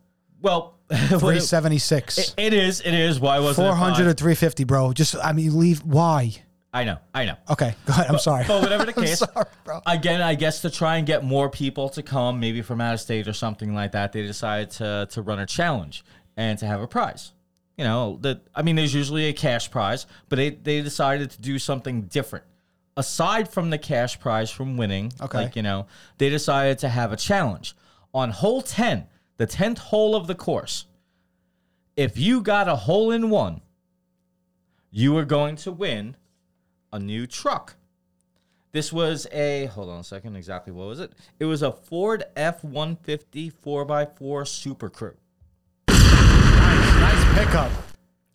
[0.40, 2.34] well, 376.
[2.36, 3.18] it is, it is.
[3.18, 4.16] Why wasn't it 400 or five?
[4.18, 4.92] 350, bro.
[4.92, 5.80] Just, I mean, leave.
[5.82, 6.32] Why?
[6.72, 7.34] I know, I know.
[7.50, 7.74] Okay.
[7.86, 8.06] Go ahead.
[8.08, 8.44] I'm sorry.
[8.46, 9.80] But whatever the I'm case, sorry, bro.
[9.86, 13.00] again, I guess to try and get more people to come, maybe from out of
[13.00, 16.04] state or something like that, they decided to to run a challenge
[16.36, 17.32] and to have a prize.
[17.78, 21.40] You know, that I mean, there's usually a cash prize, but they they decided to
[21.40, 22.44] do something different.
[22.96, 25.38] Aside from the cash prize from winning, Okay.
[25.44, 25.86] like you know,
[26.18, 27.76] they decided to have a challenge
[28.14, 30.86] on hole ten, the tenth hole of the course.
[31.94, 33.60] If you got a hole in one,
[34.90, 36.16] you were going to win
[36.92, 37.76] a new truck.
[38.72, 41.12] This was a hold on a second, exactly what was it?
[41.38, 45.16] It was a Ford F one fifty four x four Super Crew.
[45.88, 47.70] Nice pickup.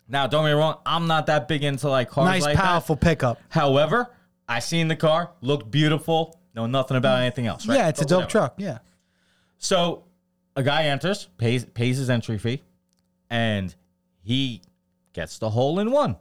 [0.08, 2.64] Now, don't get me wrong, I'm not that big into like cars Nice, like that.
[2.66, 3.40] powerful pickup.
[3.50, 4.10] However,
[4.52, 7.22] I seen the car, looked beautiful, know nothing about mm.
[7.22, 7.66] anything else.
[7.66, 7.78] Right?
[7.78, 8.32] Yeah, it's a dope whatever.
[8.32, 8.54] truck.
[8.58, 8.80] Yeah.
[9.60, 10.04] So
[10.58, 12.62] a guy enters, pays pays his entry fee,
[13.30, 13.74] and
[14.22, 14.62] he
[15.14, 16.18] gets the hole in one.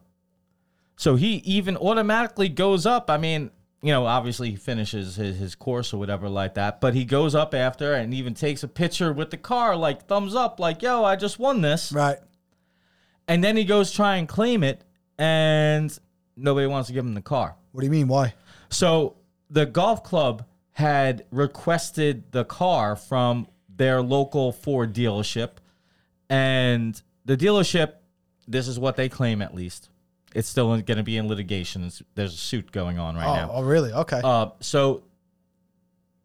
[0.97, 3.11] So he even automatically goes up.
[3.11, 3.51] I mean,
[3.83, 7.35] you know, obviously he finishes his, his course or whatever like that, but he goes
[7.35, 11.03] up after and even takes a picture with the car, like thumbs up, like, yo,
[11.03, 11.91] I just won this.
[11.91, 12.19] Right.
[13.27, 14.85] And then he goes try and claim it,
[15.19, 15.99] and
[16.37, 17.57] nobody wants to give him the car.
[17.73, 18.09] What do you mean?
[18.09, 18.35] Why?
[18.69, 19.17] So
[19.49, 25.53] the golf club had requested the car from their local Ford dealership,
[26.29, 27.95] and the dealership,
[28.47, 29.89] this is what they claim at least.
[30.35, 31.83] It's still going to be in litigation.
[31.83, 33.51] It's- there's a suit going on right Oh, now.
[33.53, 33.93] oh, really?
[33.93, 34.21] Okay.
[34.23, 35.03] Uh, so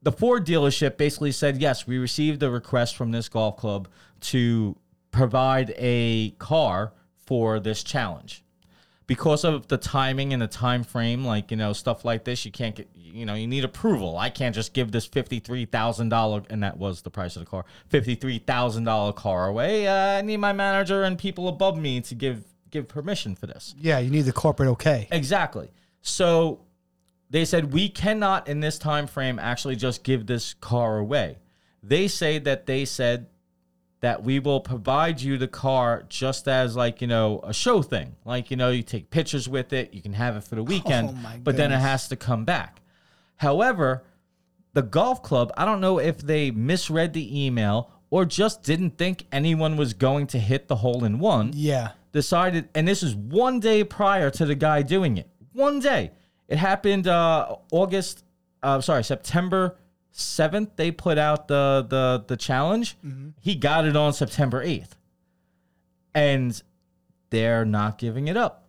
[0.04, 3.88] the Ford dealership basically said, yes, we received a request from this golf club
[4.22, 4.76] to
[5.12, 8.44] provide a car for this challenge.
[9.08, 12.52] Because of the timing and the time frame, like you know, stuff like this, you
[12.52, 14.18] can't get, you know, you need approval.
[14.18, 17.50] I can't just give this fifty-three thousand dollar, and that was the price of the
[17.50, 19.88] car, fifty-three thousand dollar car away.
[19.88, 23.76] Uh, I need my manager and people above me to give give permission for this.
[23.80, 25.08] yeah, you need the corporate okay.
[25.12, 25.70] Exactly.
[26.02, 26.62] So
[27.30, 31.38] they said we cannot in this time frame actually just give this car away.
[31.82, 33.28] They say that they said
[34.06, 38.16] that we will provide you the car just as like, you know, a show thing.
[38.24, 41.10] Like, you know, you take pictures with it, you can have it for the weekend,
[41.12, 42.82] Oh, but then it has to come back.
[43.38, 44.04] However,
[44.74, 49.26] the golf club, I don't know if they misread the email or just didn't think
[49.32, 51.94] anyone was going to hit the hole in one Yeah.
[52.12, 55.28] decided, and this is one day prior to the guy doing it.
[55.54, 56.12] One day.
[56.48, 58.24] It happened uh, August,
[58.62, 59.78] uh, sorry, September
[60.16, 60.72] 7th.
[60.76, 62.98] They put out the, the, the challenge.
[63.06, 63.30] Mm-hmm.
[63.42, 64.92] He got it on September 8th.
[66.14, 66.62] And
[67.30, 68.66] they're not giving it up.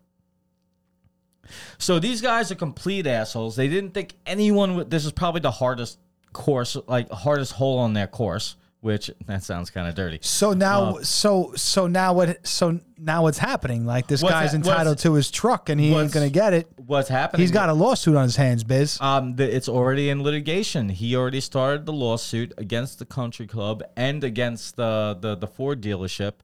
[1.79, 3.55] So these guys are complete assholes.
[3.55, 4.91] They didn't think anyone would.
[4.91, 5.99] This is probably the hardest
[6.33, 8.57] course, like hardest hole on their course,
[8.87, 10.21] which that sounds kind of dirty.
[10.23, 12.47] So now, so so now what?
[12.47, 13.85] So now what's happening?
[13.85, 16.69] Like this guy's ha- entitled to his truck, and he ain't gonna get it.
[16.87, 17.41] What's happening?
[17.41, 18.99] He's got a lawsuit on his hands, Biz.
[19.01, 20.89] Um, the, it's already in litigation.
[20.89, 25.83] He already started the lawsuit against the country club and against the, the, the Ford
[25.83, 26.35] dealership.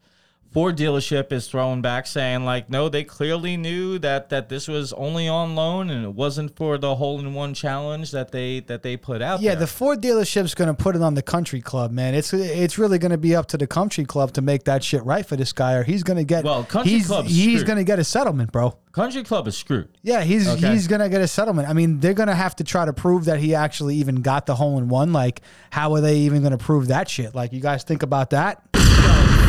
[0.53, 4.92] Ford dealership is throwing back saying like, no, they clearly knew that that this was
[4.92, 8.82] only on loan and it wasn't for the hole in one challenge that they that
[8.82, 9.40] they put out.
[9.40, 9.61] Yeah, there.
[9.61, 12.14] the Ford dealership's going to put it on the country club, man.
[12.14, 15.03] It's it's really going to be up to the country club to make that shit
[15.05, 16.44] right for this guy, or he's going to get.
[16.44, 18.76] Well, country he's, club's he's going to get a settlement, bro.
[18.92, 19.88] country club is screwed.
[20.03, 20.70] Yeah, he's Okay.
[20.72, 21.68] he's going to get a settlement.
[21.68, 24.44] I mean, they're going to have to try to prove that he actually even got
[24.46, 25.12] the hole in one.
[25.14, 27.34] Like, how are they even going to prove that shit?
[27.34, 28.71] Like, you guys think about that?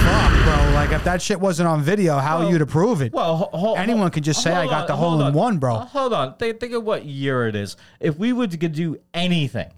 [0.04, 0.72] Fuck, bro.
[0.74, 3.14] Like, if that shit wasn't on video, how are you to prove it?
[3.14, 5.34] Well, ho- ho- Anyone can just say, "I got on, the hole in on.
[5.34, 6.36] one, bro." Uh, Hold on.
[6.36, 7.78] Think, think of what year it is.
[8.00, 9.72] If we would do anything,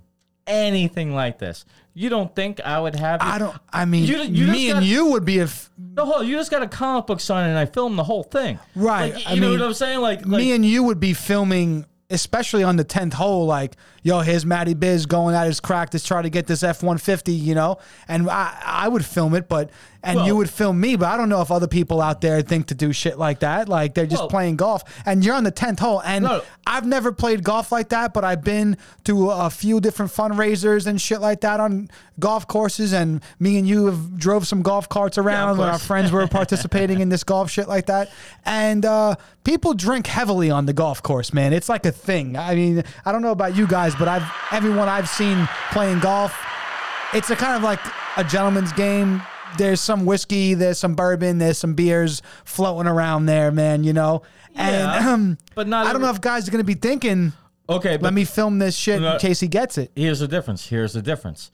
[0.47, 3.21] anything like this, you don't think I would have?
[3.21, 3.55] I don't.
[3.71, 6.35] I mean, You- you me and got- you would be if No, hold on, you
[6.37, 8.59] just got a comic book sign and I filmed the whole thing.
[8.75, 9.99] Right, Like, I you know mean, what I'm saying?
[10.01, 13.75] Like, like me and you would be filming especially on the tenth hole, like,
[14.05, 16.99] yo, here's Matty Biz going at his crack to try to get this F one
[16.99, 19.71] fifty, you know, and I I would film it, but
[20.03, 22.67] and you would film me, but I don't know if other people out there think
[22.67, 23.67] to do shit like that.
[23.67, 26.41] Like they're just Well- playing golf, and you're on the tenth hole, and No.
[26.67, 31.01] I've never played golf like that, but I've been to a few different fundraisers and
[31.01, 35.17] shit like that on golf courses, and me and you have drove some golf carts
[35.17, 38.11] around when our friends were participating in this golf shit like that,
[38.45, 41.51] and uh, people drink heavily on the golf course, man.
[41.51, 42.37] It's like a thing.
[42.37, 46.35] I mean, I don't know about you guys, but I've everyone I've seen playing golf,
[47.13, 47.79] it's a kind of like
[48.17, 49.21] a gentleman's game.
[49.57, 53.83] There's some whiskey, there's some bourbon, there's some beers floating around there, man.
[53.83, 54.21] You know,
[54.55, 57.33] and Yeah, um, but not I don't every- know if guys are gonna be thinking,
[57.69, 59.13] Okay, "Let me film this shit No.
[59.13, 60.67] in case he gets it." here's the difference.
[60.67, 61.51] Here's the difference.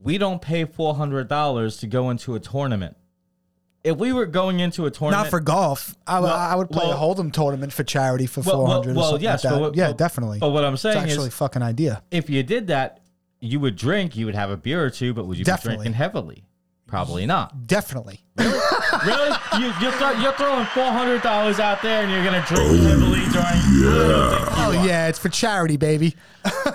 [0.00, 2.96] We don't pay four hundred dollars to go into a tournament.
[3.84, 5.96] If we were going into a tournament, Not for golf.
[6.06, 8.64] I, would- Well- I would play well- a hold'em tournament for charity for Well, four
[8.68, 9.60] well, well, or something yes, like that.
[9.60, 10.38] what- yeah, but- definitely.
[10.38, 12.02] But what I'm it's saying actually a is, fucking idea.
[12.12, 13.00] if you did that,
[13.40, 14.16] you would drink.
[14.16, 15.72] You would have a beer or two, but would you Definitely.
[15.72, 16.44] be drinking heavily?
[16.86, 17.66] Probably not.
[17.66, 18.20] Definitely.
[18.36, 19.36] really?
[19.58, 22.76] You, you're, throw, you're throwing four hundred dollars out there, and you're gonna drink oh,
[22.86, 23.46] heavily during.
[23.46, 24.86] I don't think you Oh are.
[24.86, 26.14] yeah, it's for charity, baby.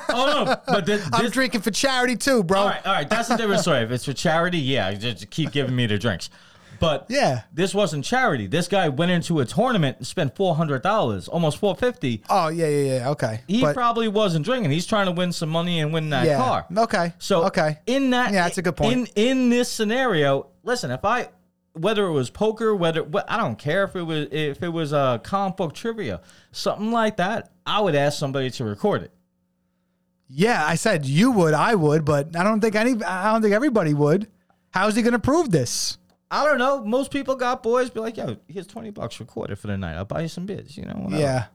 [0.09, 2.59] Oh no, but this, I'm drinking for charity too, bro.
[2.61, 3.09] All right, all right.
[3.09, 3.79] That's a different story.
[3.79, 6.29] If it's for charity, yeah, just keep giving me the drinks.
[6.79, 7.41] But Yeah.
[7.53, 8.47] this wasn't charity.
[8.47, 12.21] This guy went into a tournament and spent four hundred dollars, almost four fifty.
[12.29, 13.09] Oh yeah, yeah, yeah.
[13.09, 13.41] Okay.
[13.47, 14.71] He But- probably wasn't drinking.
[14.71, 16.37] He's trying to win some money and win that yeah.
[16.37, 16.65] car.
[16.75, 17.13] Okay.
[17.19, 17.79] So okay.
[17.85, 18.93] in that, Yeah, that's a good point.
[18.93, 21.29] In in this scenario, listen, if I
[21.73, 24.97] whether it was poker, whether I don't care if it was if it was a
[24.97, 26.21] uh, comic book trivia,
[26.51, 29.11] something like that, I would ask somebody to record it.
[30.29, 33.01] Yeah, I said you would, I would, but I don't think any.
[33.03, 34.27] I don't think everybody would.
[34.71, 35.97] How's he gonna prove this?
[36.29, 36.83] I don't know.
[36.83, 39.95] Most people got boys be like, yo, here's twenty bucks recorded for the night.
[39.95, 40.77] I'll buy you some beers.
[40.77, 41.21] You know, whatever.
[41.21, 41.45] Yeah.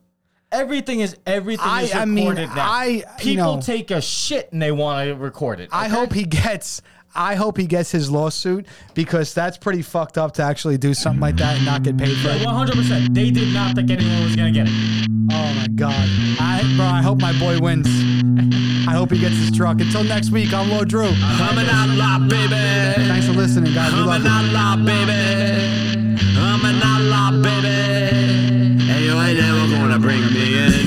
[0.51, 2.71] Everything is everything I- is I recorded mean, now.
[2.71, 5.69] I- you people know- take a shit and they want to record it.
[5.73, 6.83] I hope he gets.
[7.15, 11.21] I hope he gets his lawsuit because that's pretty fucked up to actually do something
[11.21, 12.45] like that and not get paid for it.
[12.45, 13.13] One hundred percent.
[13.15, 15.09] They did not think anyone was gonna get it.
[15.31, 15.93] Oh my god,
[16.41, 16.87] I, bro!
[16.87, 17.87] I hope my boy wins.
[18.89, 19.81] I hope he gets his truck.
[19.81, 21.13] Until next week, I'm Lord Drew.
[21.37, 23.07] Coming out loud, baby.
[23.09, 23.93] Thanks for listening, guys.
[23.93, 24.57] We love Coming you.
[24.59, 26.25] out loud, baby.
[26.35, 28.83] Coming out loud, baby.
[28.85, 30.82] Hey, you ain't never gonna bring me in.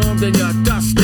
[0.00, 0.97] Then you're dusted.